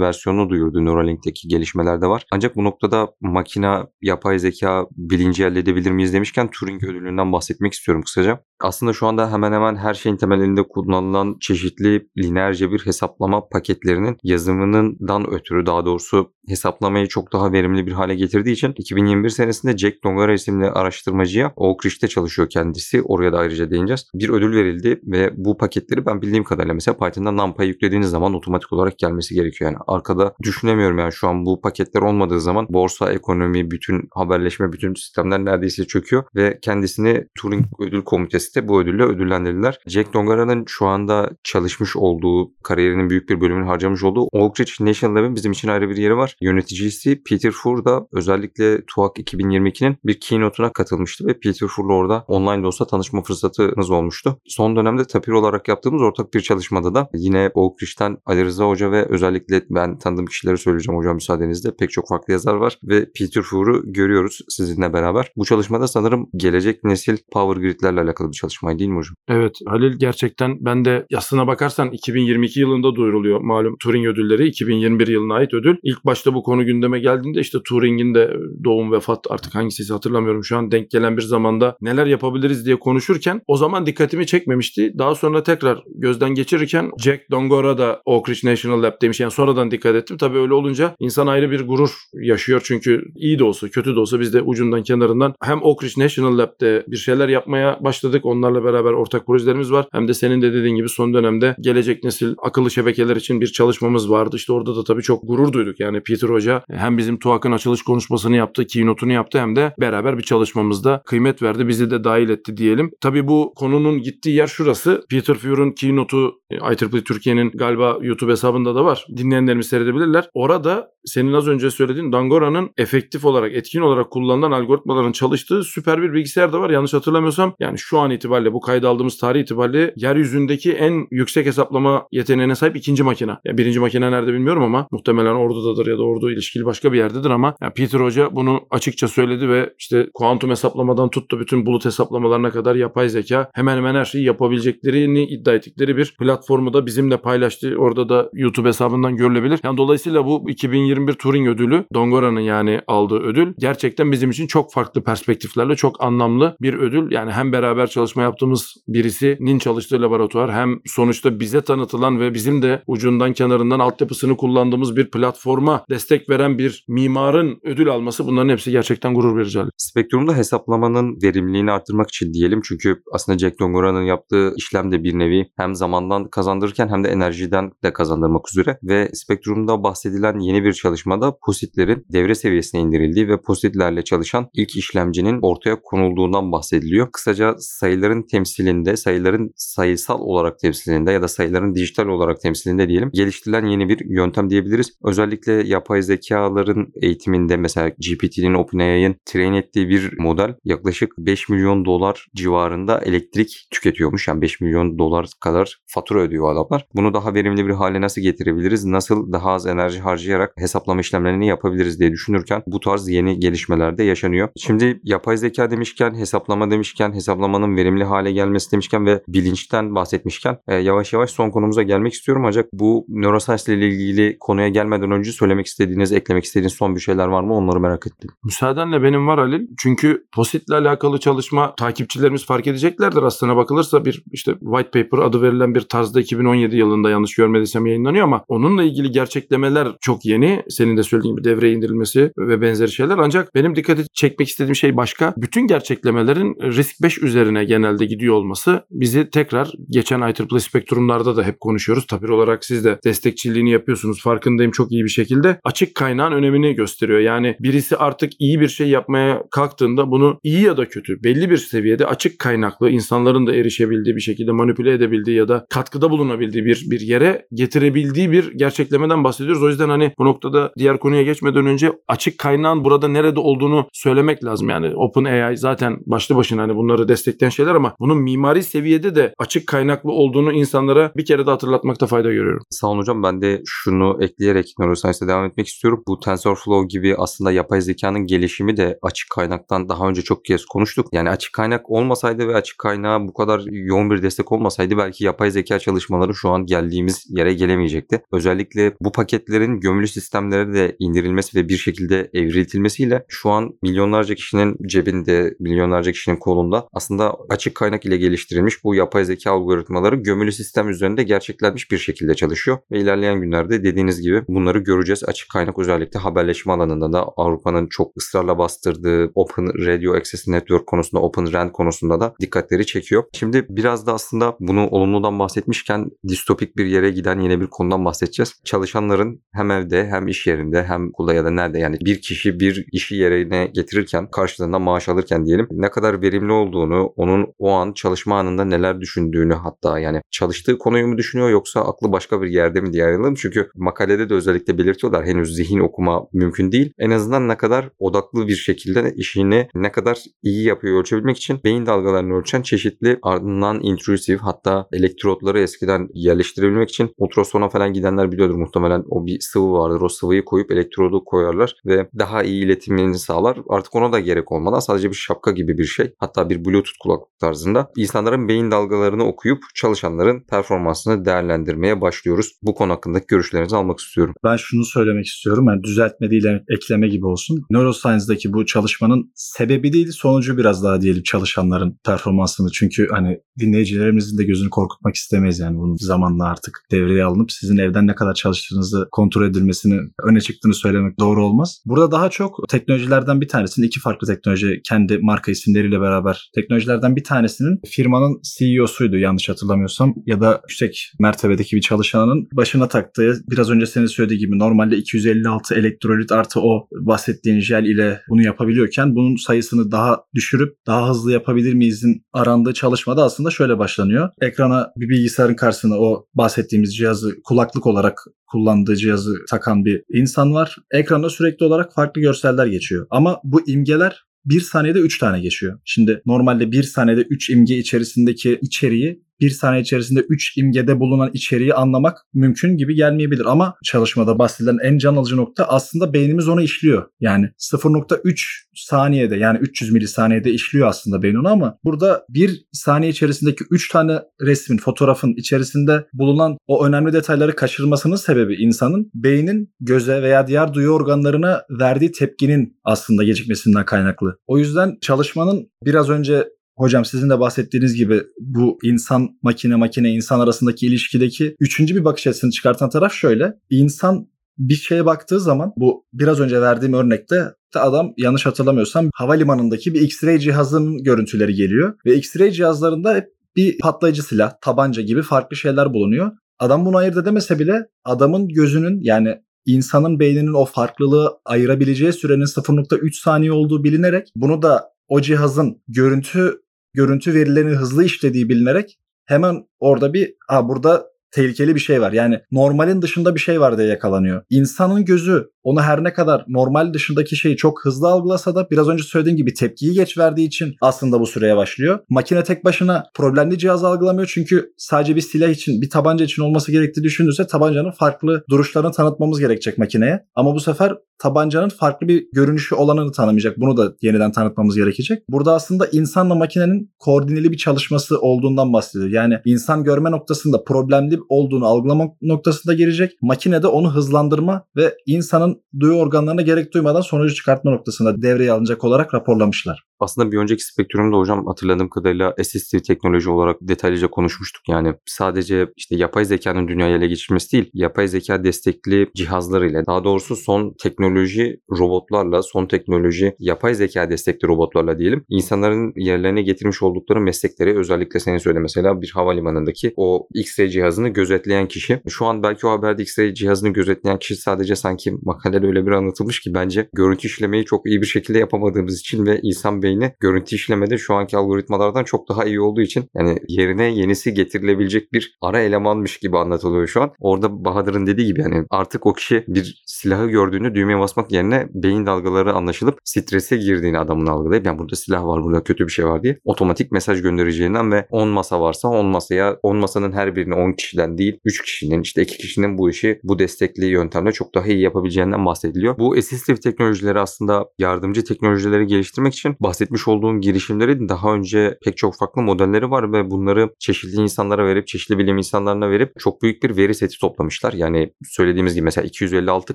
versiyonunu 0.00 0.50
duyurdu. 0.50 0.84
Neuralink'teki 0.84 1.48
gelişmeler 1.48 2.00
de 2.02 2.06
var. 2.06 2.26
Ancak 2.32 2.56
bu 2.56 2.64
noktada 2.64 3.08
makine, 3.20 3.55
yapay 4.02 4.38
zeka 4.38 4.86
bilinci 4.90 5.44
elde 5.44 5.58
edebilir 5.58 5.90
miyiz 5.90 6.12
demişken 6.12 6.50
Turing 6.50 6.84
ödülünden 6.84 7.32
bahsetmek 7.32 7.72
istiyorum 7.72 8.02
kısaca. 8.02 8.44
Aslında 8.60 8.92
şu 8.92 9.06
anda 9.06 9.32
hemen 9.32 9.52
hemen 9.52 9.76
her 9.76 9.94
şeyin 9.94 10.16
temelinde 10.16 10.62
kullanılan 10.62 11.36
çeşitli 11.40 12.08
lineer 12.18 12.54
cebir 12.54 12.86
hesaplama 12.86 13.48
paketlerinin 13.48 14.16
yazımından 14.22 15.30
ötürü 15.30 15.66
daha 15.66 15.84
doğrusu 15.84 16.32
hesaplamayı 16.48 17.06
çok 17.06 17.32
daha 17.32 17.52
verimli 17.52 17.86
bir 17.86 17.92
hale 17.92 18.14
getirdiği 18.14 18.52
için 18.52 18.74
2021 18.76 19.28
senesinde 19.28 19.76
Jack 19.76 20.04
Dongara 20.04 20.32
isimli 20.32 20.66
araştırmacıya 20.66 21.52
Oak 21.56 21.86
Ridge'de 21.86 22.08
çalışıyor 22.08 22.48
kendisi. 22.50 23.02
Oraya 23.02 23.32
da 23.32 23.38
ayrıca 23.38 23.70
değineceğiz. 23.70 24.10
Bir 24.14 24.28
ödül 24.28 24.56
verildi 24.56 25.00
ve 25.06 25.32
bu 25.36 25.56
paketleri 25.56 26.06
ben 26.06 26.22
bildiğim 26.22 26.44
kadarıyla 26.44 26.74
mesela 26.74 26.98
Python'da 26.98 27.30
NumPy 27.30 27.64
yüklediğiniz 27.64 28.10
zaman 28.10 28.34
otomatik 28.34 28.72
olarak 28.72 28.98
gelmesi 28.98 29.34
gerekiyor. 29.34 29.70
Yani 29.70 29.82
arkada 29.86 30.34
düşünemiyorum 30.42 30.98
yani 30.98 31.12
şu 31.12 31.28
an 31.28 31.46
bu 31.46 31.60
paketler 31.60 32.02
olmadığı 32.02 32.40
zaman 32.40 32.66
borsa, 32.70 33.12
ekonomi, 33.12 33.70
bütün 33.70 34.08
haberleşme, 34.14 34.72
bütün 34.72 34.94
sistemler 34.94 35.44
neredeyse 35.44 35.84
çöküyor 35.84 36.24
ve 36.36 36.58
kendisini 36.62 37.26
Turing 37.34 37.66
Ödül 37.80 38.02
Komitesi 38.02 38.45
de 38.54 38.68
bu 38.68 38.80
ödülle 38.80 39.02
ödüllendirdiler. 39.02 39.78
Jack 39.86 40.14
Dongara'nın 40.14 40.64
şu 40.68 40.86
anda 40.86 41.30
çalışmış 41.44 41.96
olduğu, 41.96 42.52
kariyerinin 42.62 43.10
büyük 43.10 43.28
bir 43.28 43.40
bölümünü 43.40 43.66
harcamış 43.66 44.04
olduğu 44.04 44.28
Oak 44.32 44.60
Ridge 44.60 44.72
National 44.80 45.14
Lab'in 45.14 45.34
bizim 45.34 45.52
için 45.52 45.68
ayrı 45.68 45.90
bir 45.90 45.96
yeri 45.96 46.16
var. 46.16 46.36
Yöneticisi 46.40 47.22
Peter 47.22 47.50
Fur 47.50 47.84
da 47.84 48.06
özellikle 48.12 48.84
TUAC 48.86 49.12
2022'nin 49.12 49.96
bir 50.04 50.20
keynote'una 50.20 50.72
katılmıştı 50.72 51.26
ve 51.26 51.38
Peter 51.38 51.68
Fur'la 51.68 51.92
orada 51.92 52.24
online 52.28 52.62
de 52.62 52.66
olsa 52.66 52.86
tanışma 52.86 53.22
fırsatımız 53.22 53.90
olmuştu. 53.90 54.40
Son 54.46 54.76
dönemde 54.76 55.04
Tapir 55.04 55.32
olarak 55.32 55.68
yaptığımız 55.68 56.02
ortak 56.02 56.34
bir 56.34 56.40
çalışmada 56.40 56.94
da 56.94 57.08
yine 57.14 57.50
Oak 57.54 57.82
Ridge'den 57.82 58.16
Ali 58.26 58.44
Rıza 58.44 58.68
Hoca 58.68 58.90
ve 58.90 59.06
özellikle 59.06 59.62
ben 59.70 59.98
tanıdığım 59.98 60.26
kişileri 60.26 60.58
söyleyeceğim 60.58 60.98
hocam 60.98 61.14
müsaadenizle. 61.14 61.76
Pek 61.76 61.90
çok 61.90 62.08
farklı 62.08 62.32
yazar 62.32 62.54
var 62.54 62.78
ve 62.84 63.10
Peter 63.12 63.42
Fur'u 63.42 63.92
görüyoruz 63.92 64.40
sizinle 64.48 64.92
beraber. 64.92 65.32
Bu 65.36 65.44
çalışmada 65.44 65.88
sanırım 65.88 66.30
gelecek 66.36 66.84
nesil 66.84 67.16
power 67.32 67.62
gridlerle 67.62 68.00
alakalı 68.00 68.28
bir 68.28 68.35
çalışmaydı 68.36 68.78
değil 68.78 68.90
mi 68.90 68.96
hocam? 68.96 69.14
Evet 69.28 69.58
Halil 69.66 69.98
gerçekten 69.98 70.56
ben 70.60 70.84
de 70.84 71.06
aslına 71.16 71.46
bakarsan 71.46 71.90
2022 71.90 72.60
yılında 72.60 72.94
duyuruluyor 72.94 73.40
malum 73.40 73.76
Turing 73.82 74.06
ödülleri 74.06 74.46
2021 74.46 75.06
yılına 75.06 75.34
ait 75.34 75.54
ödül. 75.54 75.76
İlk 75.82 76.06
başta 76.06 76.34
bu 76.34 76.42
konu 76.42 76.66
gündeme 76.66 77.00
geldiğinde 77.00 77.40
işte 77.40 77.58
Turing'in 77.68 78.14
de 78.14 78.36
doğum 78.64 78.92
vefat 78.92 79.26
artık 79.30 79.54
hangisi 79.54 79.92
hatırlamıyorum 79.92 80.44
şu 80.44 80.56
an 80.56 80.70
denk 80.70 80.90
gelen 80.90 81.16
bir 81.16 81.22
zamanda 81.22 81.76
neler 81.80 82.06
yapabiliriz 82.06 82.66
diye 82.66 82.76
konuşurken 82.78 83.40
o 83.46 83.56
zaman 83.56 83.86
dikkatimi 83.86 84.26
çekmemişti. 84.26 84.92
Daha 84.98 85.14
sonra 85.14 85.42
tekrar 85.42 85.82
gözden 85.94 86.34
geçirirken 86.34 86.90
Jack 86.98 87.30
Dongora 87.30 87.78
da 87.78 88.02
Oak 88.04 88.28
Ridge 88.28 88.50
National 88.50 88.82
Lab 88.82 89.02
demiş. 89.02 89.20
Yani 89.20 89.30
sonradan 89.30 89.70
dikkat 89.70 89.94
ettim. 89.94 90.16
Tabii 90.16 90.38
öyle 90.38 90.54
olunca 90.54 90.96
insan 90.98 91.26
ayrı 91.26 91.50
bir 91.50 91.66
gurur 91.66 91.90
yaşıyor. 92.14 92.60
Çünkü 92.64 93.04
iyi 93.16 93.38
de 93.38 93.44
olsa 93.44 93.68
kötü 93.68 93.96
de 93.96 94.00
olsa 94.00 94.20
biz 94.20 94.34
de 94.34 94.42
ucundan 94.42 94.82
kenarından 94.82 95.34
hem 95.42 95.62
Oak 95.62 95.84
Ridge 95.84 96.04
National 96.04 96.38
Lab'de 96.38 96.84
bir 96.88 96.96
şeyler 96.96 97.28
yapmaya 97.28 97.78
başladık. 97.80 98.25
Onlarla 98.26 98.64
beraber 98.64 98.92
ortak 98.92 99.26
projelerimiz 99.26 99.72
var. 99.72 99.86
Hem 99.92 100.08
de 100.08 100.14
senin 100.14 100.42
de 100.42 100.52
dediğin 100.52 100.76
gibi 100.76 100.88
son 100.88 101.14
dönemde 101.14 101.56
gelecek 101.60 102.04
nesil 102.04 102.34
akıllı 102.42 102.70
şebekeler 102.70 103.16
için 103.16 103.40
bir 103.40 103.46
çalışmamız 103.46 104.10
vardı. 104.10 104.36
İşte 104.36 104.52
orada 104.52 104.76
da 104.76 104.84
tabii 104.84 105.02
çok 105.02 105.28
gurur 105.28 105.52
duyduk. 105.52 105.80
Yani 105.80 106.00
Peter 106.00 106.28
Hoca 106.28 106.62
hem 106.70 106.98
bizim 106.98 107.18
TUAK'ın 107.18 107.52
açılış 107.52 107.82
konuşmasını 107.82 108.36
yaptı, 108.36 108.66
keynote'unu 108.66 109.12
yaptı 109.12 109.40
hem 109.40 109.56
de 109.56 109.74
beraber 109.80 110.18
bir 110.18 110.22
çalışmamızda 110.22 111.02
kıymet 111.06 111.42
verdi. 111.42 111.68
Bizi 111.68 111.90
de 111.90 112.04
dahil 112.04 112.28
etti 112.28 112.56
diyelim. 112.56 112.90
Tabii 113.00 113.28
bu 113.28 113.52
konunun 113.56 114.02
gittiği 114.02 114.36
yer 114.36 114.46
şurası. 114.46 115.02
Peter 115.10 115.34
Fur'un 115.34 115.70
keynote'u 115.70 116.32
IEEE 116.50 117.04
Türkiye'nin 117.04 117.50
galiba 117.50 117.98
YouTube 118.02 118.32
hesabında 118.32 118.74
da 118.74 118.84
var. 118.84 119.06
Dinleyenlerimiz 119.16 119.66
seyredebilirler. 119.66 120.28
Orada 120.34 120.88
senin 121.04 121.32
az 121.32 121.48
önce 121.48 121.70
söylediğin 121.70 122.12
Dangora'nın 122.12 122.70
efektif 122.76 123.24
olarak, 123.24 123.54
etkin 123.54 123.80
olarak 123.80 124.10
kullanılan 124.10 124.50
algoritmaların 124.50 125.12
çalıştığı 125.12 125.62
süper 125.62 126.02
bir 126.02 126.12
bilgisayar 126.12 126.52
da 126.52 126.60
var. 126.60 126.70
Yanlış 126.70 126.94
hatırlamıyorsam 126.94 127.54
yani 127.60 127.78
şu 127.78 127.98
an 127.98 128.10
itibariyle 128.16 128.52
bu 128.52 128.60
kayda 128.60 128.88
aldığımız 128.88 129.18
tarih 129.18 129.40
itibariyle 129.40 129.92
yeryüzündeki 129.96 130.72
en 130.72 131.06
yüksek 131.10 131.46
hesaplama 131.46 132.06
yeteneğine 132.12 132.54
sahip 132.54 132.76
ikinci 132.76 133.02
makine. 133.02 133.32
Yani 133.44 133.58
birinci 133.58 133.80
makine 133.80 134.10
nerede 134.10 134.32
bilmiyorum 134.32 134.62
ama 134.62 134.88
muhtemelen 134.90 135.34
ordudadır 135.34 135.86
ya 135.86 135.98
da 135.98 136.02
ordu 136.02 136.30
ilişkili 136.30 136.64
başka 136.64 136.92
bir 136.92 136.98
yerdedir 136.98 137.30
ama 137.30 137.54
yani 137.62 137.72
Peter 137.72 138.00
Hoca 138.00 138.28
bunu 138.32 138.60
açıkça 138.70 139.08
söyledi 139.08 139.48
ve 139.48 139.74
işte 139.78 140.06
kuantum 140.14 140.50
hesaplamadan 140.50 141.10
tuttu 141.10 141.40
bütün 141.40 141.66
bulut 141.66 141.84
hesaplamalarına 141.84 142.50
kadar 142.50 142.74
yapay 142.74 143.08
zeka 143.08 143.50
hemen 143.54 143.76
hemen 143.76 143.94
her 143.94 144.04
şeyi 144.04 144.24
yapabileceklerini 144.24 145.24
iddia 145.24 145.54
ettikleri 145.54 145.96
bir 145.96 146.14
platformu 146.18 146.74
da 146.74 146.86
bizimle 146.86 147.16
paylaştı. 147.16 147.74
Orada 147.78 148.08
da 148.08 148.30
YouTube 148.32 148.68
hesabından 148.68 149.16
görülebilir. 149.16 149.60
Yani 149.64 149.76
dolayısıyla 149.76 150.26
bu 150.26 150.50
2021 150.50 151.12
Turing 151.12 151.48
ödülü 151.48 151.84
Dongora'nın 151.94 152.40
yani 152.40 152.80
aldığı 152.86 153.18
ödül 153.18 153.54
gerçekten 153.58 154.12
bizim 154.12 154.30
için 154.30 154.46
çok 154.46 154.72
farklı 154.72 155.04
perspektiflerle 155.04 155.76
çok 155.76 156.04
anlamlı 156.04 156.56
bir 156.60 156.74
ödül. 156.74 157.10
Yani 157.12 157.32
hem 157.32 157.52
beraber 157.52 157.86
çalışma 158.06 158.22
yaptığımız 158.22 158.74
birisinin 158.88 159.58
çalıştığı 159.58 160.02
laboratuvar 160.02 160.52
hem 160.52 160.80
sonuçta 160.86 161.40
bize 161.40 161.60
tanıtılan 161.60 162.20
ve 162.20 162.34
bizim 162.34 162.62
de 162.62 162.82
ucundan 162.86 163.32
kenarından 163.32 163.78
altyapısını 163.78 164.36
kullandığımız 164.36 164.96
bir 164.96 165.10
platforma 165.10 165.84
destek 165.90 166.30
veren 166.30 166.58
bir 166.58 166.84
mimarın 166.88 167.60
ödül 167.62 167.88
alması 167.88 168.26
bunların 168.26 168.48
hepsi 168.48 168.70
gerçekten 168.70 169.14
gurur 169.14 169.36
verici. 169.36 169.60
Spektrumda 169.76 170.36
hesaplamanın 170.36 171.18
verimliliğini 171.22 171.70
arttırmak 171.70 172.08
için 172.08 172.32
diyelim 172.32 172.60
çünkü 172.64 173.02
aslında 173.12 173.38
Jack 173.38 173.60
Dongora'nın 173.60 174.02
yaptığı 174.02 174.52
işlem 174.56 174.92
de 174.92 175.04
bir 175.04 175.18
nevi 175.18 175.46
hem 175.56 175.74
zamandan 175.74 176.28
kazandırırken 176.30 176.88
hem 176.88 177.04
de 177.04 177.08
enerjiden 177.08 177.70
de 177.84 177.92
kazandırmak 177.92 178.48
üzere 178.52 178.78
ve 178.82 179.10
spektrumda 179.12 179.82
bahsedilen 179.82 180.38
yeni 180.38 180.64
bir 180.64 180.72
çalışmada 180.72 181.36
positlerin 181.46 182.04
devre 182.12 182.34
seviyesine 182.34 182.80
indirildiği 182.80 183.28
ve 183.28 183.40
positlerle 183.40 184.04
çalışan 184.04 184.48
ilk 184.54 184.76
işlemcinin 184.76 185.38
ortaya 185.42 185.76
konulduğundan 185.82 186.52
bahsediliyor. 186.52 187.08
Kısaca 187.12 187.54
sayıların 187.96 188.22
temsilinde, 188.22 188.96
sayıların 188.96 189.50
sayısal 189.56 190.20
olarak 190.20 190.58
temsilinde 190.58 191.12
ya 191.12 191.22
da 191.22 191.28
sayıların 191.28 191.74
dijital 191.74 192.06
olarak 192.06 192.40
temsilinde 192.40 192.88
diyelim 192.88 193.10
geliştirilen 193.12 193.66
yeni 193.66 193.88
bir 193.88 194.10
yöntem 194.10 194.50
diyebiliriz. 194.50 194.92
Özellikle 195.04 195.52
yapay 195.52 196.02
zekaların 196.02 196.86
eğitiminde 197.02 197.56
mesela 197.56 197.88
GPT'nin 197.88 198.54
OpenAI'ın 198.54 199.16
train 199.24 199.52
ettiği 199.52 199.88
bir 199.88 200.18
model 200.18 200.54
yaklaşık 200.64 201.18
5 201.18 201.48
milyon 201.48 201.84
dolar 201.84 202.26
civarında 202.34 203.00
elektrik 203.00 203.68
tüketiyormuş. 203.70 204.28
Yani 204.28 204.42
5 204.42 204.60
milyon 204.60 204.98
dolar 204.98 205.26
kadar 205.40 205.78
fatura 205.86 206.20
ödüyor 206.20 206.52
adamlar. 206.52 206.86
Bunu 206.94 207.14
daha 207.14 207.34
verimli 207.34 207.66
bir 207.66 207.72
hale 207.72 208.00
nasıl 208.00 208.20
getirebiliriz? 208.22 208.84
Nasıl 208.84 209.32
daha 209.32 209.50
az 209.50 209.66
enerji 209.66 210.00
harcayarak 210.00 210.52
hesaplama 210.58 211.00
işlemlerini 211.00 211.46
yapabiliriz 211.46 212.00
diye 212.00 212.12
düşünürken 212.12 212.62
bu 212.66 212.80
tarz 212.80 213.08
yeni 213.08 213.38
gelişmeler 213.38 213.98
de 213.98 214.02
yaşanıyor. 214.02 214.48
Şimdi 214.56 215.00
yapay 215.02 215.36
zeka 215.36 215.70
demişken, 215.70 216.14
hesaplama 216.14 216.70
demişken, 216.70 217.12
hesaplamanın 217.12 217.76
verimli 217.86 218.04
hale 218.04 218.32
gelmesi 218.32 218.72
demişken 218.72 219.06
ve 219.06 219.22
bilinçten 219.28 219.94
bahsetmişken 219.94 220.58
e, 220.68 220.74
yavaş 220.74 221.12
yavaş 221.12 221.30
son 221.30 221.50
konumuza 221.50 221.82
gelmek 221.82 222.12
istiyorum. 222.12 222.44
Ancak 222.46 222.66
bu 222.72 223.06
neuroscience 223.08 223.74
ile 223.74 223.88
ilgili 223.88 224.36
konuya 224.40 224.68
gelmeden 224.68 225.10
önce 225.10 225.32
söylemek 225.32 225.66
istediğiniz, 225.66 226.12
eklemek 226.12 226.44
istediğiniz 226.44 226.72
son 226.72 226.94
bir 226.94 227.00
şeyler 227.00 227.26
var 227.28 227.42
mı? 227.42 227.54
Onları 227.54 227.80
merak 227.80 228.06
ettim. 228.06 228.30
Müsaadenle 228.44 229.02
benim 229.02 229.26
var 229.26 229.38
Halil. 229.38 229.66
Çünkü 229.78 230.26
POSIT 230.32 230.68
ile 230.68 230.76
alakalı 230.76 231.20
çalışma 231.20 231.74
takipçilerimiz 231.74 232.46
fark 232.46 232.66
edeceklerdir 232.66 233.22
aslına 233.22 233.56
bakılırsa 233.56 234.04
bir 234.04 234.24
işte 234.32 234.52
white 234.52 235.02
paper 235.02 235.18
adı 235.18 235.42
verilen 235.42 235.74
bir 235.74 235.80
tarzda 235.80 236.20
2017 236.20 236.76
yılında 236.76 237.10
yanlış 237.10 237.34
görmediysem 237.34 237.86
yayınlanıyor 237.86 238.24
ama 238.24 238.44
onunla 238.48 238.82
ilgili 238.82 239.10
gerçeklemeler 239.10 239.88
çok 240.00 240.24
yeni. 240.24 240.62
Senin 240.68 240.96
de 240.96 241.02
söylediğin 241.02 241.36
gibi 241.36 241.44
devreye 241.44 241.72
indirilmesi 241.72 242.32
ve 242.38 242.60
benzeri 242.60 242.92
şeyler. 242.92 243.18
Ancak 243.18 243.54
benim 243.54 243.76
dikkati 243.76 244.04
çekmek 244.12 244.48
istediğim 244.48 244.76
şey 244.76 244.96
başka. 244.96 245.34
Bütün 245.36 245.66
gerçeklemelerin 245.66 246.54
risk 246.62 247.02
5 247.02 247.22
üzerine 247.22 247.64
genelde 247.76 248.06
gidiyor 248.06 248.34
olması 248.34 248.82
bizi 248.90 249.30
tekrar 249.30 249.72
geçen 249.90 250.20
IEEE 250.20 250.60
spektrumlarda 250.60 251.36
da 251.36 251.42
hep 251.42 251.60
konuşuyoruz. 251.60 252.06
Tabii 252.06 252.32
olarak 252.32 252.64
siz 252.64 252.84
de 252.84 252.98
destekçiliğini 253.04 253.70
yapıyorsunuz. 253.70 254.22
Farkındayım 254.22 254.72
çok 254.72 254.92
iyi 254.92 255.04
bir 255.04 255.08
şekilde. 255.08 255.60
Açık 255.64 255.94
kaynağın 255.94 256.32
önemini 256.32 256.74
gösteriyor. 256.74 257.20
Yani 257.20 257.56
birisi 257.60 257.96
artık 257.96 258.32
iyi 258.38 258.60
bir 258.60 258.68
şey 258.68 258.88
yapmaya 258.88 259.42
kalktığında 259.50 260.10
bunu 260.10 260.40
iyi 260.42 260.62
ya 260.62 260.76
da 260.76 260.88
kötü 260.88 261.22
belli 261.24 261.50
bir 261.50 261.56
seviyede 261.56 262.06
açık 262.06 262.38
kaynaklı 262.38 262.90
insanların 262.90 263.46
da 263.46 263.54
erişebildiği 263.54 264.16
bir 264.16 264.20
şekilde 264.20 264.52
manipüle 264.52 264.92
edebildiği 264.92 265.36
ya 265.36 265.48
da 265.48 265.66
katkıda 265.70 266.10
bulunabildiği 266.10 266.64
bir 266.64 266.84
bir 266.90 267.00
yere 267.00 267.46
getirebildiği 267.54 268.32
bir 268.32 268.52
gerçeklemeden 268.52 269.24
bahsediyoruz. 269.24 269.62
O 269.62 269.68
yüzden 269.68 269.88
hani 269.88 270.12
bu 270.18 270.24
noktada 270.24 270.72
diğer 270.78 270.98
konuya 270.98 271.22
geçmeden 271.22 271.66
önce 271.66 271.92
açık 272.08 272.38
kaynağın 272.38 272.84
burada 272.84 273.08
nerede 273.08 273.40
olduğunu 273.40 273.88
söylemek 273.92 274.44
lazım. 274.44 274.68
Yani 274.68 274.94
OpenAI 274.94 275.56
zaten 275.56 275.98
başlı 276.06 276.36
başına 276.36 276.62
hani 276.62 276.76
bunları 276.76 277.08
destekleyen 277.08 277.50
şeyler 277.56 277.74
ama 277.74 277.96
bunun 278.00 278.18
mimari 278.22 278.62
seviyede 278.62 279.14
de 279.14 279.34
açık 279.38 279.66
kaynaklı 279.66 280.10
olduğunu 280.10 280.52
insanlara 280.52 281.12
bir 281.16 281.24
kere 281.24 281.46
de 281.46 281.50
hatırlatmakta 281.50 282.06
fayda 282.06 282.32
görüyorum. 282.32 282.62
Sağ 282.70 282.86
olun 282.86 282.98
hocam. 282.98 283.22
Ben 283.22 283.42
de 283.42 283.62
şunu 283.66 284.18
ekleyerek 284.20 284.74
neuroscience'e 284.78 285.28
devam 285.28 285.44
etmek 285.44 285.66
istiyorum. 285.66 286.02
Bu 286.08 286.20
TensorFlow 286.20 286.88
gibi 286.88 287.14
aslında 287.18 287.52
yapay 287.52 287.80
zekanın 287.80 288.26
gelişimi 288.26 288.76
de 288.76 288.98
açık 289.02 289.30
kaynaktan 289.34 289.88
daha 289.88 290.08
önce 290.08 290.22
çok 290.22 290.44
kez 290.44 290.64
konuştuk. 290.64 291.06
Yani 291.12 291.30
açık 291.30 291.52
kaynak 291.52 291.90
olmasaydı 291.90 292.48
ve 292.48 292.54
açık 292.54 292.78
kaynağa 292.78 293.28
bu 293.28 293.34
kadar 293.34 293.62
yoğun 293.70 294.10
bir 294.10 294.22
destek 294.22 294.52
olmasaydı 294.52 294.96
belki 294.98 295.24
yapay 295.24 295.50
zeka 295.50 295.78
çalışmaları 295.78 296.34
şu 296.34 296.50
an 296.50 296.66
geldiğimiz 296.66 297.26
yere 297.28 297.54
gelemeyecekti. 297.54 298.22
Özellikle 298.32 298.94
bu 299.00 299.12
paketlerin 299.12 299.80
gömülü 299.80 300.08
sistemlere 300.08 300.72
de 300.72 300.96
indirilmesi 300.98 301.58
ve 301.58 301.68
bir 301.68 301.76
şekilde 301.76 302.30
evriltilmesiyle 302.34 303.24
şu 303.28 303.50
an 303.50 303.70
milyonlarca 303.82 304.34
kişinin 304.34 304.76
cebinde, 304.86 305.54
milyonlarca 305.60 306.12
kişinin 306.12 306.36
kolunda 306.36 306.88
aslında 306.92 307.36
açık 307.48 307.74
kaynak 307.74 308.04
ile 308.04 308.16
geliştirilmiş 308.16 308.84
bu 308.84 308.94
yapay 308.94 309.24
zeka 309.24 309.50
algoritmaları 309.50 310.16
gömülü 310.16 310.52
sistem 310.52 310.88
üzerinde 310.88 311.22
gerçeklenmiş 311.22 311.90
bir 311.90 311.98
şekilde 311.98 312.34
çalışıyor. 312.34 312.78
Ve 312.92 313.00
ilerleyen 313.00 313.40
günlerde 313.40 313.84
dediğiniz 313.84 314.20
gibi 314.20 314.42
bunları 314.48 314.78
göreceğiz. 314.78 315.24
Açık 315.24 315.50
kaynak 315.50 315.78
özellikle 315.78 316.20
haberleşme 316.20 316.72
alanında 316.72 317.12
da 317.12 317.24
Avrupa'nın 317.36 317.86
çok 317.86 318.16
ısrarla 318.16 318.58
bastırdığı 318.58 319.30
Open 319.34 319.86
Radio 319.86 320.14
Access 320.14 320.48
Network 320.48 320.86
konusunda, 320.86 321.22
Open 321.22 321.52
RAN 321.52 321.72
konusunda 321.72 322.20
da 322.20 322.34
dikkatleri 322.40 322.86
çekiyor. 322.86 323.24
Şimdi 323.32 323.66
biraz 323.68 324.06
da 324.06 324.12
aslında 324.12 324.56
bunu 324.60 324.88
olumludan 324.88 325.38
bahsetmişken 325.38 326.10
distopik 326.28 326.76
bir 326.76 326.86
yere 326.86 327.10
giden 327.10 327.40
yine 327.40 327.60
bir 327.60 327.66
konudan 327.66 328.04
bahsedeceğiz. 328.04 328.54
Çalışanların 328.64 329.42
hem 329.52 329.70
evde 329.70 330.06
hem 330.06 330.28
iş 330.28 330.46
yerinde 330.46 330.84
hem 330.84 331.08
okulda 331.08 331.34
ya 331.34 331.44
da 331.44 331.50
nerede 331.50 331.78
yani 331.78 331.98
bir 332.00 332.20
kişi 332.20 332.60
bir 332.60 332.86
işi 332.92 333.16
yerine 333.16 333.70
getirirken 333.74 334.30
karşılığında 334.30 334.78
maaş 334.78 335.08
alırken 335.08 335.46
diyelim 335.46 335.68
ne 335.70 335.90
kadar 335.90 336.22
verimli 336.22 336.52
olduğunu, 336.52 337.12
onun 337.16 337.35
o 337.58 337.70
an 337.70 337.92
çalışma 337.92 338.38
anında 338.38 338.64
neler 338.64 339.00
düşündüğünü 339.00 339.54
hatta 339.54 339.98
yani 339.98 340.20
çalıştığı 340.30 340.78
konuyu 340.78 341.06
mu 341.08 341.18
düşünüyor 341.18 341.50
yoksa 341.50 341.80
aklı 341.80 342.12
başka 342.12 342.42
bir 342.42 342.50
yerde 342.50 342.80
mi 342.80 342.92
diye 342.92 343.04
ayrılalım. 343.04 343.34
Çünkü 343.34 343.68
makalede 343.74 344.28
de 344.28 344.34
özellikle 344.34 344.78
belirtiyorlar 344.78 345.26
henüz 345.26 345.56
zihin 345.56 345.78
okuma 345.78 346.26
mümkün 346.32 346.72
değil. 346.72 346.92
En 346.98 347.10
azından 347.10 347.48
ne 347.48 347.56
kadar 347.56 347.90
odaklı 347.98 348.48
bir 348.48 348.54
şekilde 348.54 349.14
işini 349.16 349.68
ne 349.74 349.92
kadar 349.92 350.18
iyi 350.42 350.64
yapıyor 350.64 351.00
ölçebilmek 351.00 351.36
için 351.36 351.60
beyin 351.64 351.86
dalgalarını 351.86 352.34
ölçen 352.34 352.62
çeşitli 352.62 353.18
ardından 353.22 353.80
intrusive 353.82 354.36
hatta 354.36 354.86
elektrotları 354.92 355.60
eskiden 355.60 356.08
yerleştirebilmek 356.14 356.90
için 356.90 357.10
ultrasona 357.18 357.68
falan 357.68 357.92
gidenler 357.92 358.32
biliyordur 358.32 358.54
muhtemelen 358.54 359.04
o 359.10 359.26
bir 359.26 359.40
sıvı 359.40 359.72
vardır. 359.72 360.00
O 360.00 360.08
sıvıyı 360.08 360.44
koyup 360.44 360.70
elektrodu 360.70 361.24
koyarlar 361.24 361.74
ve 361.86 362.08
daha 362.18 362.42
iyi 362.42 362.64
iletimini 362.64 363.18
sağlar. 363.18 363.58
Artık 363.68 363.94
ona 363.94 364.12
da 364.12 364.20
gerek 364.20 364.52
olmadan 364.52 364.80
sadece 364.80 365.10
bir 365.10 365.14
şapka 365.14 365.50
gibi 365.50 365.78
bir 365.78 365.84
şey. 365.84 366.14
Hatta 366.18 366.50
bir 366.50 366.64
bluetooth 366.64 366.98
kulaklık 367.02 367.25
tarzında 367.40 367.88
insanların 367.96 368.48
beyin 368.48 368.70
dalgalarını 368.70 369.24
okuyup 369.24 369.58
çalışanların 369.74 370.44
performansını 370.50 371.24
değerlendirmeye 371.24 372.00
başlıyoruz. 372.00 372.52
Bu 372.62 372.74
konu 372.74 372.92
hakkındaki 372.92 373.26
görüşlerinizi 373.26 373.76
almak 373.76 373.98
istiyorum. 373.98 374.34
Ben 374.44 374.56
şunu 374.56 374.84
söylemek 374.84 375.26
istiyorum. 375.26 375.66
Yani 375.68 375.82
düzeltme 375.82 376.30
değil 376.30 376.44
ekleme 376.76 377.08
gibi 377.08 377.26
olsun. 377.26 377.64
Neuroscience'daki 377.70 378.52
bu 378.52 378.66
çalışmanın 378.66 379.32
sebebi 379.34 379.92
değil 379.92 380.12
sonucu 380.12 380.58
biraz 380.58 380.84
daha 380.84 381.00
diyelim 381.00 381.22
çalışanların 381.22 381.98
performansını. 382.04 382.70
Çünkü 382.72 383.08
hani 383.10 383.38
dinleyicilerimizin 383.58 384.38
de 384.38 384.44
gözünü 384.44 384.70
korkutmak 384.70 385.14
istemeyiz 385.14 385.58
yani 385.58 385.78
bunun 385.78 385.96
zamanla 385.96 386.44
artık 386.44 386.82
devreye 386.92 387.24
alınıp 387.24 387.52
sizin 387.52 387.78
evden 387.78 388.06
ne 388.06 388.14
kadar 388.14 388.34
çalıştığınızı 388.34 389.08
kontrol 389.12 389.46
edilmesini 389.46 390.00
öne 390.22 390.40
çıktığını 390.40 390.74
söylemek 390.74 391.20
doğru 391.20 391.44
olmaz. 391.44 391.82
Burada 391.86 392.10
daha 392.10 392.30
çok 392.30 392.68
teknolojilerden 392.68 393.40
bir 393.40 393.48
tanesinin 393.48 393.86
iki 393.86 394.00
farklı 394.00 394.26
teknoloji 394.26 394.80
kendi 394.88 395.18
marka 395.18 395.52
isimleriyle 395.52 396.00
beraber 396.00 396.50
teknolojilerden 396.54 397.15
bir 397.16 397.24
tanesinin 397.24 397.80
firmanın 397.86 398.40
CEO'suydu 398.42 399.16
yanlış 399.16 399.48
hatırlamıyorsam 399.48 400.14
ya 400.26 400.40
da 400.40 400.60
yüksek 400.68 401.12
mertebedeki 401.20 401.76
bir 401.76 401.80
çalışanın 401.80 402.48
başına 402.52 402.88
taktığı 402.88 403.42
biraz 403.50 403.70
önce 403.70 403.86
senin 403.86 404.06
söylediği 404.06 404.38
gibi 404.40 404.58
normalde 404.58 404.96
256 404.96 405.74
elektrolit 405.74 406.32
artı 406.32 406.60
o 406.60 406.88
bahsettiğin 406.92 407.60
jel 407.60 407.84
ile 407.84 408.20
bunu 408.28 408.42
yapabiliyorken 408.42 409.14
bunun 409.14 409.36
sayısını 409.36 409.90
daha 409.92 410.20
düşürüp 410.34 410.76
daha 410.86 411.08
hızlı 411.10 411.32
yapabilir 411.32 411.74
miyizin 411.74 412.22
arandığı 412.32 412.74
çalışmada 412.74 413.24
aslında 413.24 413.50
şöyle 413.50 413.78
başlanıyor. 413.78 414.30
Ekrana 414.40 414.92
bir 414.96 415.08
bilgisayarın 415.08 415.54
karşısına 415.54 415.94
o 415.94 416.26
bahsettiğimiz 416.34 416.96
cihazı 416.96 417.36
kulaklık 417.44 417.86
olarak 417.86 418.20
kullandığı 418.46 418.96
cihazı 418.96 419.34
takan 419.50 419.84
bir 419.84 420.02
insan 420.12 420.54
var. 420.54 420.76
Ekranda 420.90 421.30
sürekli 421.30 421.66
olarak 421.66 421.94
farklı 421.94 422.20
görseller 422.20 422.66
geçiyor. 422.66 423.06
Ama 423.10 423.40
bu 423.44 423.68
imgeler 423.68 424.26
bir 424.46 424.60
saniyede 424.60 424.98
3 424.98 425.18
tane 425.18 425.40
geçiyor. 425.40 425.80
Şimdi 425.84 426.22
normalde 426.26 426.72
bir 426.72 426.82
saniyede 426.82 427.20
3 427.20 427.50
imge 427.50 427.78
içerisindeki 427.78 428.58
içeriği 428.62 429.25
bir 429.40 429.50
saniye 429.50 429.82
içerisinde 429.82 430.20
3 430.20 430.56
imgede 430.56 431.00
bulunan 431.00 431.30
içeriği 431.32 431.74
anlamak 431.74 432.18
mümkün 432.34 432.76
gibi 432.76 432.94
gelmeyebilir. 432.94 433.44
Ama 433.44 433.74
çalışmada 433.84 434.38
bahsedilen 434.38 434.78
en 434.82 434.98
can 434.98 435.16
alıcı 435.16 435.36
nokta 435.36 435.64
aslında 435.64 436.12
beynimiz 436.12 436.48
onu 436.48 436.62
işliyor. 436.62 437.06
Yani 437.20 437.46
0.3 437.58 438.66
saniyede 438.74 439.36
yani 439.36 439.58
300 439.58 439.92
milisaniyede 439.92 440.50
işliyor 440.50 440.88
aslında 440.88 441.22
beyin 441.22 441.34
onu 441.34 441.48
ama 441.48 441.78
burada 441.84 442.24
bir 442.28 442.66
saniye 442.72 443.10
içerisindeki 443.10 443.64
3 443.70 443.88
tane 443.88 444.18
resmin, 444.40 444.78
fotoğrafın 444.78 445.34
içerisinde 445.36 446.06
bulunan 446.12 446.56
o 446.66 446.86
önemli 446.86 447.12
detayları 447.12 447.56
kaçırmasının 447.56 448.16
sebebi 448.16 448.54
insanın 448.54 449.10
beynin 449.14 449.74
göze 449.80 450.22
veya 450.22 450.46
diğer 450.46 450.74
duyu 450.74 450.90
organlarına 450.90 451.62
verdiği 451.70 452.12
tepkinin 452.12 452.76
aslında 452.84 453.24
gecikmesinden 453.24 453.84
kaynaklı. 453.84 454.38
O 454.46 454.58
yüzden 454.58 454.98
çalışmanın 455.00 455.70
biraz 455.84 456.10
önce 456.10 456.48
Hocam 456.76 457.04
sizin 457.04 457.30
de 457.30 457.40
bahsettiğiniz 457.40 457.94
gibi 457.94 458.22
bu 458.40 458.78
insan 458.82 459.28
makine 459.42 459.76
makine 459.76 460.10
insan 460.10 460.40
arasındaki 460.40 460.86
ilişkideki 460.86 461.56
üçüncü 461.60 461.96
bir 461.96 462.04
bakış 462.04 462.26
açısını 462.26 462.50
çıkartan 462.50 462.90
taraf 462.90 463.12
şöyle. 463.12 463.52
İnsan 463.70 464.28
bir 464.58 464.74
şeye 464.74 465.06
baktığı 465.06 465.40
zaman 465.40 465.72
bu 465.76 466.04
biraz 466.12 466.40
önce 466.40 466.60
verdiğim 466.60 466.94
örnekte 466.94 467.52
adam 467.74 468.12
yanlış 468.16 468.46
hatırlamıyorsam 468.46 469.10
havalimanındaki 469.14 469.94
bir 469.94 470.00
X-ray 470.00 470.38
cihazının 470.38 471.02
görüntüleri 471.02 471.54
geliyor 471.54 471.94
ve 472.06 472.18
X-ray 472.18 472.50
cihazlarında 472.50 473.14
hep 473.14 473.26
bir 473.56 473.78
patlayıcı 473.78 474.22
silah, 474.22 474.52
tabanca 474.60 475.02
gibi 475.02 475.22
farklı 475.22 475.56
şeyler 475.56 475.94
bulunuyor. 475.94 476.32
Adam 476.58 476.84
bunu 476.84 476.96
ayırt 476.96 477.16
edemese 477.16 477.58
bile 477.58 477.86
adamın 478.04 478.48
gözünün 478.48 479.00
yani 479.02 479.36
insanın 479.66 480.20
beyninin 480.20 480.54
o 480.54 480.64
farklılığı 480.64 481.38
ayırabileceği 481.44 482.12
sürenin 482.12 482.44
0.3 482.44 483.22
saniye 483.22 483.52
olduğu 483.52 483.84
bilinerek 483.84 484.28
bunu 484.36 484.62
da 484.62 484.84
o 485.08 485.20
cihazın 485.20 485.82
görüntü 485.88 486.60
görüntü 486.96 487.34
verilerini 487.34 487.76
hızlı 487.76 488.04
işlediği 488.04 488.48
bilinerek 488.48 488.98
hemen 489.24 489.64
orada 489.78 490.14
bir 490.14 490.34
ha 490.48 490.68
burada 490.68 491.06
tehlikeli 491.30 491.74
bir 491.74 491.80
şey 491.80 492.00
var. 492.00 492.12
Yani 492.12 492.40
normalin 492.50 493.02
dışında 493.02 493.34
bir 493.34 493.40
şey 493.40 493.60
var 493.60 493.78
diye 493.78 493.88
yakalanıyor. 493.88 494.42
İnsanın 494.50 495.04
gözü 495.04 495.50
onu 495.66 495.82
her 495.82 496.04
ne 496.04 496.12
kadar 496.12 496.44
normal 496.48 496.94
dışındaki 496.94 497.36
şeyi 497.36 497.56
çok 497.56 497.84
hızlı 497.84 498.08
algılasa 498.08 498.54
da 498.54 498.70
biraz 498.70 498.88
önce 498.88 499.02
söylediğim 499.02 499.36
gibi 499.36 499.54
tepkiyi 499.54 499.92
geç 499.92 500.18
verdiği 500.18 500.46
için 500.46 500.74
aslında 500.80 501.20
bu 501.20 501.26
süreye 501.26 501.56
başlıyor. 501.56 501.98
Makine 502.08 502.44
tek 502.44 502.64
başına 502.64 503.04
problemli 503.14 503.58
cihaz 503.58 503.84
algılamıyor 503.84 504.30
çünkü 504.34 504.72
sadece 504.76 505.16
bir 505.16 505.20
silah 505.20 505.48
için, 505.48 505.82
bir 505.82 505.90
tabanca 505.90 506.24
için 506.24 506.42
olması 506.42 506.72
gerektiği 506.72 507.02
düşünülürse 507.02 507.46
tabancanın 507.46 507.90
farklı 507.90 508.44
duruşlarını 508.50 508.92
tanıtmamız 508.92 509.40
gerekecek 509.40 509.78
makineye. 509.78 510.26
Ama 510.34 510.54
bu 510.54 510.60
sefer 510.60 510.94
tabancanın 511.18 511.68
farklı 511.68 512.08
bir 512.08 512.26
görünüşü 512.32 512.74
olanını 512.74 513.12
tanımayacak. 513.12 513.60
Bunu 513.60 513.76
da 513.76 513.94
yeniden 514.02 514.32
tanıtmamız 514.32 514.76
gerekecek. 514.76 515.22
Burada 515.30 515.54
aslında 515.54 515.86
insanla 515.86 516.34
makinenin 516.34 516.92
koordineli 516.98 517.52
bir 517.52 517.56
çalışması 517.56 518.20
olduğundan 518.20 518.72
bahsediyor. 518.72 519.10
Yani 519.10 519.38
insan 519.44 519.84
görme 519.84 520.10
noktasında 520.10 520.64
problemli 520.64 521.18
olduğunu 521.28 521.66
algılama 521.66 522.04
noktasında 522.22 522.74
girecek. 522.74 523.12
Makine 523.22 523.62
de 523.62 523.66
onu 523.66 523.94
hızlandırma 523.94 524.64
ve 524.76 524.94
insanın 525.06 525.55
duyu 525.80 525.94
organlarına 525.94 526.42
gerek 526.42 526.74
duymadan 526.74 527.00
sonucu 527.00 527.34
çıkartma 527.34 527.70
noktasında 527.70 528.22
devreye 528.22 528.52
alınacak 528.52 528.84
olarak 528.84 529.14
raporlamışlar. 529.14 529.85
Aslında 530.00 530.32
bir 530.32 530.38
önceki 530.38 530.64
spektrumda 530.64 531.16
hocam 531.16 531.46
hatırladığım 531.46 531.88
kadarıyla 531.88 532.34
assistive 532.40 532.82
teknoloji 532.82 533.30
olarak 533.30 533.56
detaylıca 533.60 534.08
konuşmuştuk. 534.08 534.62
Yani 534.68 534.94
sadece 535.06 535.68
işte 535.76 535.96
yapay 535.96 536.24
zekanın 536.24 536.68
dünyaya 536.68 536.96
ele 536.96 537.06
geçirmesi 537.06 537.52
değil, 537.52 537.70
yapay 537.74 538.08
zeka 538.08 538.44
destekli 538.44 539.08
cihazlar 539.14 539.62
ile 539.62 539.86
daha 539.86 540.04
doğrusu 540.04 540.36
son 540.36 540.74
teknoloji 540.82 541.60
robotlarla, 541.70 542.42
son 542.42 542.66
teknoloji 542.66 543.34
yapay 543.38 543.74
zeka 543.74 544.10
destekli 544.10 544.48
robotlarla 544.48 544.98
diyelim 544.98 545.24
insanların 545.28 545.92
yerlerine 545.96 546.42
getirmiş 546.42 546.82
oldukları 546.82 547.20
meslekleri 547.20 547.78
özellikle 547.78 548.20
senin 548.20 548.38
söyle 548.38 548.58
mesela 548.58 549.02
bir 549.02 549.10
havalimanındaki 549.14 549.92
o 549.96 550.28
X-ray 550.34 550.68
cihazını 550.68 551.08
gözetleyen 551.08 551.68
kişi. 551.68 552.00
Şu 552.08 552.26
an 552.26 552.42
belki 552.42 552.66
o 552.66 552.70
haberde 552.70 553.02
X-ray 553.02 553.34
cihazını 553.34 553.68
gözetleyen 553.68 554.18
kişi 554.18 554.36
sadece 554.36 554.76
sanki 554.76 555.12
makalede 555.22 555.66
öyle 555.66 555.86
bir 555.86 555.90
anlatılmış 555.90 556.40
ki 556.40 556.54
bence 556.54 556.88
görüntü 556.92 557.26
işlemeyi 557.26 557.64
çok 557.64 557.86
iyi 557.86 558.00
bir 558.00 558.06
şekilde 558.06 558.38
yapamadığımız 558.38 559.00
için 559.00 559.26
ve 559.26 559.40
insan 559.42 559.82
beyni 559.86 560.12
görüntü 560.20 560.56
işlemede 560.56 560.98
şu 560.98 561.14
anki 561.14 561.36
algoritmalardan 561.36 562.04
çok 562.04 562.28
daha 562.28 562.44
iyi 562.44 562.60
olduğu 562.60 562.80
için 562.80 563.04
yani 563.14 563.38
yerine 563.48 563.84
yenisi 563.84 564.34
getirilebilecek 564.34 565.12
bir 565.12 565.38
ara 565.42 565.60
elemanmış 565.60 566.18
gibi 566.18 566.38
anlatılıyor 566.38 566.86
şu 566.86 567.02
an. 567.02 567.12
Orada 567.20 567.64
Bahadır'ın 567.64 568.06
dediği 568.06 568.26
gibi 568.26 568.40
yani 568.40 568.64
artık 568.70 569.06
o 569.06 569.12
kişi 569.12 569.44
bir 569.48 569.82
silahı 569.86 570.26
gördüğünü 570.26 570.74
düğmeye 570.74 570.98
basmak 570.98 571.32
yerine 571.32 571.68
beyin 571.74 572.06
dalgaları 572.06 572.52
anlaşılıp 572.52 572.98
strese 573.04 573.56
girdiğini 573.56 573.98
adamın 573.98 574.26
algılayıp 574.26 574.66
yani 574.66 574.78
burada 574.78 574.96
silah 574.96 575.24
var 575.24 575.42
burada 575.42 575.64
kötü 575.64 575.86
bir 575.86 575.92
şey 575.92 576.06
var 576.06 576.22
diye 576.22 576.38
otomatik 576.44 576.92
mesaj 576.92 577.22
göndereceğinden 577.22 577.92
ve 577.92 578.06
10 578.10 578.28
masa 578.28 578.60
varsa 578.60 578.88
10 578.88 579.06
masaya 579.06 579.56
10 579.62 579.76
masanın 579.76 580.12
her 580.12 580.36
birini 580.36 580.54
10 580.54 580.72
kişiden 580.72 581.18
değil 581.18 581.38
3 581.44 581.62
kişinin 581.62 582.02
işte 582.02 582.22
2 582.22 582.38
kişinin 582.38 582.78
bu 582.78 582.90
işi 582.90 583.20
bu 583.22 583.38
destekli 583.38 583.86
yöntemle 583.86 584.32
çok 584.32 584.54
daha 584.54 584.66
iyi 584.66 584.80
yapabileceğinden 584.80 585.46
bahsediliyor. 585.46 585.98
Bu 585.98 586.14
assistive 586.14 586.56
teknolojileri 586.56 587.18
aslında 587.18 587.64
yardımcı 587.78 588.24
teknolojileri 588.24 588.86
geliştirmek 588.86 589.34
için 589.34 589.56
bahsettiğim 589.60 589.75
bahsetmiş 589.76 590.08
olduğum 590.08 590.40
girişimlerin 590.40 591.08
daha 591.08 591.34
önce 591.34 591.78
pek 591.84 591.96
çok 591.96 592.16
farklı 592.16 592.42
modelleri 592.42 592.90
var 592.90 593.12
ve 593.12 593.30
bunları 593.30 593.70
çeşitli 593.78 594.22
insanlara 594.22 594.66
verip 594.66 594.86
çeşitli 594.86 595.18
bilim 595.18 595.38
insanlarına 595.38 595.90
verip 595.90 596.12
çok 596.18 596.42
büyük 596.42 596.62
bir 596.62 596.76
veri 596.76 596.94
seti 596.94 597.18
toplamışlar. 597.20 597.72
Yani 597.72 598.12
söylediğimiz 598.24 598.74
gibi 598.74 598.84
mesela 598.84 599.04
256 599.04 599.74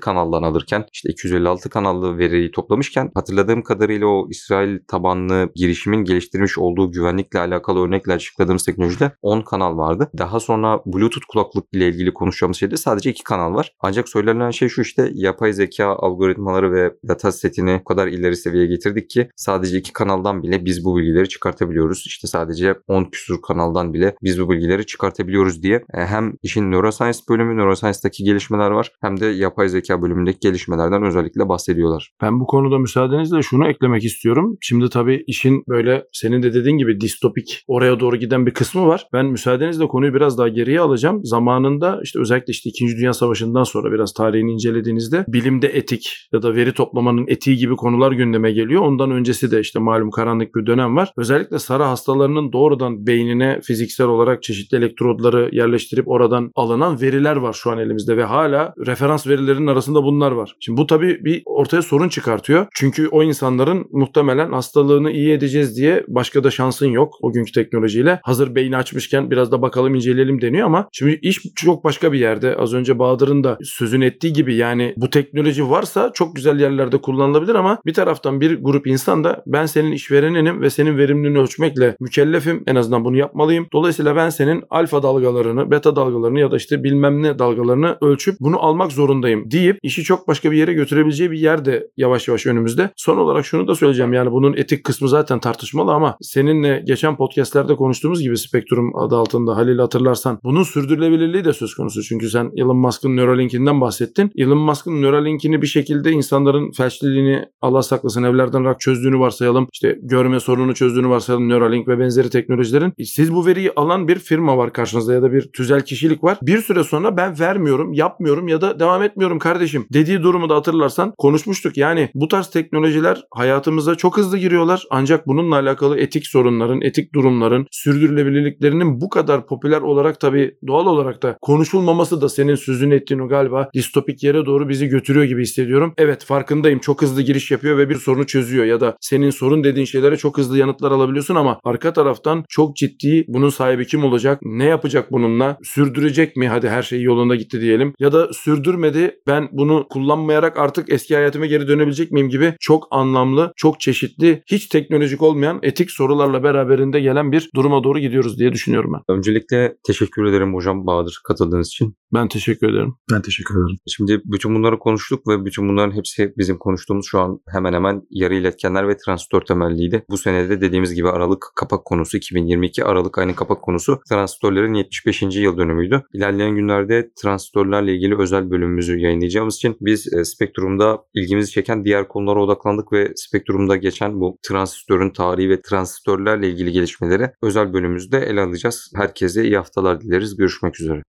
kanaldan 0.00 0.42
alırken 0.42 0.84
işte 0.92 1.08
256 1.10 1.70
kanallı 1.70 2.18
veriyi 2.18 2.50
toplamışken 2.50 3.10
hatırladığım 3.14 3.62
kadarıyla 3.62 4.06
o 4.06 4.26
İsrail 4.30 4.78
tabanlı 4.88 5.48
girişimin 5.54 6.04
geliştirmiş 6.04 6.58
olduğu 6.58 6.92
güvenlikle 6.92 7.38
alakalı 7.38 7.86
örnekle 7.86 8.12
açıkladığımız 8.12 8.64
teknolojide 8.64 9.12
10 9.22 9.42
kanal 9.42 9.76
vardı. 9.78 10.10
Daha 10.18 10.40
sonra 10.40 10.80
Bluetooth 10.86 11.26
kulaklık 11.28 11.64
ile 11.72 11.88
ilgili 11.88 12.14
konuşacağımız 12.14 12.56
şeyde 12.56 12.76
sadece 12.76 13.10
2 13.10 13.24
kanal 13.24 13.54
var. 13.54 13.72
Ancak 13.80 14.08
söylenen 14.08 14.50
şey 14.50 14.68
şu 14.68 14.82
işte 14.82 15.10
yapay 15.14 15.52
zeka 15.52 15.86
algoritmaları 15.86 16.72
ve 16.72 16.92
data 17.08 17.32
setini 17.32 17.80
o 17.80 17.84
kadar 17.84 18.06
ileri 18.06 18.36
seviyeye 18.36 18.68
getirdik 18.68 19.10
ki 19.10 19.28
sadece 19.36 19.78
2 19.92 19.98
kanaldan 19.98 20.42
bile 20.42 20.64
biz 20.64 20.84
bu 20.84 20.96
bilgileri 20.96 21.28
çıkartabiliyoruz. 21.28 22.04
İşte 22.06 22.28
sadece 22.28 22.74
10 22.88 23.04
küsur 23.04 23.42
kanaldan 23.42 23.94
bile 23.94 24.14
biz 24.22 24.40
bu 24.40 24.50
bilgileri 24.50 24.86
çıkartabiliyoruz 24.86 25.62
diye 25.62 25.76
e, 25.94 25.98
hem 26.06 26.32
işin 26.42 26.70
neuroscience 26.70 27.18
bölümü, 27.28 27.56
neuroscience'daki 27.56 28.24
gelişmeler 28.24 28.70
var 28.70 28.90
hem 29.00 29.20
de 29.20 29.26
yapay 29.26 29.68
zeka 29.68 30.02
bölümündeki 30.02 30.38
gelişmelerden 30.40 31.02
özellikle 31.02 31.48
bahsediyorlar. 31.48 32.10
Ben 32.22 32.40
bu 32.40 32.46
konuda 32.46 32.78
müsaadenizle 32.78 33.42
şunu 33.42 33.68
eklemek 33.68 34.04
istiyorum. 34.04 34.56
Şimdi 34.60 34.88
tabii 34.88 35.24
işin 35.26 35.64
böyle 35.68 36.04
senin 36.12 36.42
de 36.42 36.54
dediğin 36.54 36.78
gibi 36.78 37.00
distopik 37.00 37.64
oraya 37.66 38.00
doğru 38.00 38.16
giden 38.16 38.46
bir 38.46 38.54
kısmı 38.54 38.86
var. 38.86 39.06
Ben 39.12 39.26
müsaadenizle 39.26 39.88
konuyu 39.88 40.14
biraz 40.14 40.38
daha 40.38 40.48
geriye 40.48 40.80
alacağım. 40.80 41.20
Zamanında 41.24 42.00
işte 42.04 42.20
özellikle 42.20 42.50
işte 42.50 42.70
2. 42.70 42.86
Dünya 42.86 43.12
Savaşı'ndan 43.12 43.64
sonra 43.64 43.92
biraz 43.92 44.12
tarihini 44.12 44.52
incelediğinizde 44.52 45.24
bilimde 45.28 45.68
etik 45.68 46.28
ya 46.32 46.42
da 46.42 46.54
veri 46.54 46.74
toplamanın 46.74 47.24
etiği 47.28 47.56
gibi 47.56 47.76
konular 47.76 48.12
gündeme 48.12 48.52
geliyor. 48.52 48.82
Ondan 48.82 49.10
öncesi 49.10 49.50
de 49.50 49.60
işte 49.60 49.78
malum 49.82 50.10
karanlık 50.10 50.54
bir 50.54 50.66
dönem 50.66 50.96
var. 50.96 51.12
Özellikle 51.16 51.58
sarı 51.58 51.82
hastalarının 51.82 52.52
doğrudan 52.52 53.06
beynine 53.06 53.60
fiziksel 53.60 54.06
olarak 54.06 54.42
çeşitli 54.42 54.76
elektrodları 54.76 55.48
yerleştirip 55.52 56.08
oradan 56.08 56.52
alınan 56.54 57.00
veriler 57.00 57.36
var 57.36 57.52
şu 57.52 57.70
an 57.70 57.78
elimizde 57.78 58.16
ve 58.16 58.24
hala 58.24 58.74
referans 58.86 59.26
verilerinin 59.26 59.66
arasında 59.66 60.04
bunlar 60.04 60.32
var. 60.32 60.56
Şimdi 60.60 60.80
bu 60.80 60.86
tabii 60.86 61.24
bir 61.24 61.42
ortaya 61.44 61.82
sorun 61.82 62.08
çıkartıyor. 62.08 62.66
Çünkü 62.74 63.08
o 63.08 63.22
insanların 63.22 63.86
muhtemelen 63.92 64.52
hastalığını 64.52 65.10
iyi 65.10 65.32
edeceğiz 65.32 65.76
diye 65.76 66.04
başka 66.08 66.44
da 66.44 66.50
şansın 66.50 66.86
yok 66.86 67.14
o 67.22 67.32
günkü 67.32 67.52
teknolojiyle. 67.52 68.20
Hazır 68.22 68.54
beyni 68.54 68.76
açmışken 68.76 69.30
biraz 69.30 69.52
da 69.52 69.62
bakalım 69.62 69.94
inceleyelim 69.94 70.40
deniyor 70.40 70.66
ama 70.66 70.88
şimdi 70.92 71.18
iş 71.22 71.42
çok 71.56 71.84
başka 71.84 72.12
bir 72.12 72.18
yerde. 72.18 72.56
Az 72.56 72.74
önce 72.74 72.98
Bahadır'ın 72.98 73.44
da 73.44 73.58
sözünü 73.62 74.04
ettiği 74.04 74.32
gibi 74.32 74.54
yani 74.54 74.94
bu 74.96 75.10
teknoloji 75.10 75.70
varsa 75.70 76.10
çok 76.14 76.36
güzel 76.36 76.60
yerlerde 76.60 76.98
kullanılabilir 76.98 77.54
ama 77.54 77.78
bir 77.86 77.94
taraftan 77.94 78.40
bir 78.40 78.62
grup 78.62 78.86
insan 78.86 79.24
da 79.24 79.42
ben 79.46 79.66
senin 79.72 79.92
işvereninim 79.92 80.60
ve 80.60 80.70
senin 80.70 80.98
verimliliğini 80.98 81.38
ölçmekle 81.38 81.96
mükellefim. 82.00 82.62
En 82.66 82.74
azından 82.74 83.04
bunu 83.04 83.16
yapmalıyım. 83.16 83.66
Dolayısıyla 83.72 84.16
ben 84.16 84.30
senin 84.30 84.62
alfa 84.70 85.02
dalgalarını, 85.02 85.70
beta 85.70 85.96
dalgalarını 85.96 86.40
ya 86.40 86.50
da 86.50 86.56
işte 86.56 86.84
bilmem 86.84 87.22
ne 87.22 87.38
dalgalarını 87.38 87.98
ölçüp 88.00 88.34
bunu 88.40 88.60
almak 88.60 88.92
zorundayım 88.92 89.50
deyip 89.50 89.78
işi 89.82 90.02
çok 90.02 90.28
başka 90.28 90.50
bir 90.50 90.56
yere 90.56 90.72
götürebileceği 90.72 91.30
bir 91.30 91.38
yer 91.38 91.64
de 91.64 91.88
yavaş 91.96 92.28
yavaş 92.28 92.46
önümüzde. 92.46 92.90
Son 92.96 93.16
olarak 93.16 93.46
şunu 93.46 93.68
da 93.68 93.74
söyleyeceğim. 93.74 94.12
Yani 94.12 94.32
bunun 94.32 94.56
etik 94.56 94.84
kısmı 94.84 95.08
zaten 95.08 95.38
tartışmalı 95.38 95.92
ama 95.92 96.16
seninle 96.20 96.82
geçen 96.86 97.16
podcastlerde 97.16 97.74
konuştuğumuz 97.76 98.22
gibi 98.22 98.38
Spektrum 98.38 98.96
adı 98.96 99.16
altında 99.16 99.56
Halil 99.56 99.78
hatırlarsan 99.78 100.38
bunun 100.44 100.62
sürdürülebilirliği 100.62 101.44
de 101.44 101.52
söz 101.52 101.74
konusu. 101.74 102.02
Çünkü 102.02 102.30
sen 102.30 102.50
Elon 102.56 102.76
Musk'ın 102.76 103.16
Neuralink'inden 103.16 103.80
bahsettin. 103.80 104.30
Elon 104.36 104.58
Musk'ın 104.58 105.02
Neuralink'ini 105.02 105.62
bir 105.62 105.66
şekilde 105.66 106.10
insanların 106.10 106.70
felçliliğini 106.70 107.44
Allah 107.62 107.82
saklasın 107.82 108.22
evlerden 108.22 108.64
rak 108.64 108.80
çözdüğünü 108.80 109.18
varsayalım. 109.18 109.61
İşte 109.72 109.98
görme 110.02 110.40
sorununu 110.40 110.74
çözdüğünü 110.74 111.08
varsayalım 111.08 111.48
Neuralink 111.48 111.88
ve 111.88 111.98
benzeri 111.98 112.30
teknolojilerin. 112.30 112.92
E, 112.98 113.04
Siz 113.04 113.34
bu 113.34 113.46
veriyi 113.46 113.72
alan 113.76 114.08
bir 114.08 114.18
firma 114.18 114.58
var 114.58 114.72
karşınızda 114.72 115.14
ya 115.14 115.22
da 115.22 115.32
bir 115.32 115.52
tüzel 115.52 115.80
kişilik 115.84 116.24
var. 116.24 116.38
Bir 116.42 116.58
süre 116.58 116.84
sonra 116.84 117.16
ben 117.16 117.38
vermiyorum, 117.40 117.92
yapmıyorum 117.92 118.48
ya 118.48 118.60
da 118.60 118.80
devam 118.80 119.02
etmiyorum 119.02 119.38
kardeşim 119.38 119.86
dediği 119.92 120.22
durumu 120.22 120.48
da 120.48 120.54
hatırlarsan 120.54 121.14
konuşmuştuk. 121.18 121.76
Yani 121.76 122.10
bu 122.14 122.28
tarz 122.28 122.50
teknolojiler 122.50 123.24
hayatımıza 123.34 123.94
çok 123.94 124.16
hızlı 124.16 124.38
giriyorlar. 124.38 124.84
Ancak 124.90 125.26
bununla 125.26 125.56
alakalı 125.56 125.98
etik 125.98 126.26
sorunların, 126.26 126.80
etik 126.80 127.14
durumların, 127.14 127.66
sürdürülebilirliklerinin 127.70 129.00
bu 129.00 129.08
kadar 129.08 129.46
popüler 129.46 129.80
olarak 129.80 130.20
tabii 130.20 130.54
doğal 130.66 130.86
olarak 130.86 131.22
da 131.22 131.36
konuşulmaması 131.42 132.20
da 132.20 132.28
senin 132.28 132.54
sözünü 132.54 132.94
ettiğin 132.94 133.20
o 133.20 133.28
galiba 133.28 133.70
distopik 133.74 134.22
yere 134.22 134.46
doğru 134.46 134.68
bizi 134.68 134.86
götürüyor 134.86 135.24
gibi 135.24 135.42
hissediyorum. 135.42 135.94
Evet 135.98 136.24
farkındayım 136.24 136.78
çok 136.78 137.02
hızlı 137.02 137.22
giriş 137.22 137.50
yapıyor 137.50 137.78
ve 137.78 137.88
bir 137.88 137.96
sorunu 137.96 138.26
çözüyor 138.26 138.64
ya 138.64 138.80
da 138.80 138.96
senin 139.00 139.30
sorun 139.42 139.64
dediğin 139.64 139.86
şeylere 139.86 140.16
çok 140.16 140.38
hızlı 140.38 140.58
yanıtlar 140.58 140.90
alabiliyorsun 140.90 141.34
ama 141.34 141.60
arka 141.64 141.92
taraftan 141.92 142.44
çok 142.48 142.76
ciddi 142.76 143.24
bunun 143.28 143.48
sahibi 143.48 143.86
kim 143.86 144.04
olacak? 144.04 144.38
Ne 144.42 144.64
yapacak 144.64 145.12
bununla? 145.12 145.58
Sürdürecek 145.62 146.36
mi? 146.36 146.48
Hadi 146.48 146.68
her 146.68 146.82
şey 146.82 147.02
yolunda 147.02 147.34
gitti 147.34 147.60
diyelim. 147.60 147.94
Ya 147.98 148.12
da 148.12 148.32
sürdürmedi 148.32 149.14
ben 149.26 149.48
bunu 149.52 149.86
kullanmayarak 149.90 150.58
artık 150.58 150.92
eski 150.92 151.14
hayatıma 151.14 151.46
geri 151.46 151.68
dönebilecek 151.68 152.12
miyim 152.12 152.28
gibi 152.28 152.54
çok 152.60 152.88
anlamlı, 152.90 153.52
çok 153.56 153.80
çeşitli, 153.80 154.42
hiç 154.46 154.66
teknolojik 154.66 155.22
olmayan 155.22 155.58
etik 155.62 155.90
sorularla 155.90 156.42
beraberinde 156.42 157.00
gelen 157.00 157.32
bir 157.32 157.50
duruma 157.54 157.84
doğru 157.84 157.98
gidiyoruz 157.98 158.38
diye 158.38 158.52
düşünüyorum 158.52 158.92
ben. 158.92 159.14
Öncelikle 159.14 159.74
teşekkür 159.86 160.24
ederim 160.24 160.54
hocam 160.54 160.86
Bahadır 160.86 161.20
katıldığınız 161.28 161.68
için. 161.68 161.96
Ben 162.14 162.28
teşekkür 162.28 162.70
ederim. 162.70 162.94
Ben 163.12 163.22
teşekkür 163.22 163.54
ederim. 163.54 163.78
Şimdi 163.88 164.20
bütün 164.24 164.54
bunları 164.54 164.78
konuştuk 164.78 165.28
ve 165.28 165.44
bütün 165.44 165.68
bunların 165.68 165.96
hepsi 165.96 166.32
bizim 166.38 166.58
konuştuğumuz 166.58 167.06
şu 167.06 167.20
an 167.20 167.40
hemen 167.52 167.72
hemen 167.72 168.02
yarı 168.10 168.34
iletkenler 168.34 168.88
ve 168.88 168.96
transistör 169.32 169.40
temelliydi. 169.40 170.04
Bu 170.10 170.18
senede 170.18 170.60
dediğimiz 170.60 170.94
gibi 170.94 171.08
Aralık 171.08 171.52
kapak 171.56 171.84
konusu 171.84 172.16
2022 172.16 172.84
Aralık 172.84 173.18
ayının 173.18 173.32
kapak 173.32 173.62
konusu 173.62 174.00
transistörlerin 174.08 174.74
75. 174.74 175.22
yıl 175.22 175.58
dönümüydü. 175.58 176.02
İlerleyen 176.12 176.54
günlerde 176.54 177.10
transistörlerle 177.22 177.94
ilgili 177.94 178.18
özel 178.18 178.50
bölümümüzü 178.50 178.98
yayınlayacağımız 178.98 179.56
için 179.56 179.76
biz 179.80 180.12
e, 180.12 180.24
Spektrum'da 180.24 180.98
ilgimizi 181.14 181.50
çeken 181.50 181.84
diğer 181.84 182.08
konulara 182.08 182.42
odaklandık 182.42 182.92
ve 182.92 183.12
Spektrum'da 183.16 183.76
geçen 183.76 184.20
bu 184.20 184.38
transistörün 184.42 185.10
tarihi 185.10 185.50
ve 185.50 185.62
transistörlerle 185.62 186.48
ilgili 186.48 186.72
gelişmeleri 186.72 187.30
özel 187.42 187.72
bölümümüzde 187.72 188.18
ele 188.18 188.40
alacağız. 188.40 188.92
Herkese 188.96 189.44
iyi 189.44 189.56
haftalar 189.56 190.00
dileriz. 190.00 190.36
Görüşmek 190.36 190.80
üzere. 190.80 191.00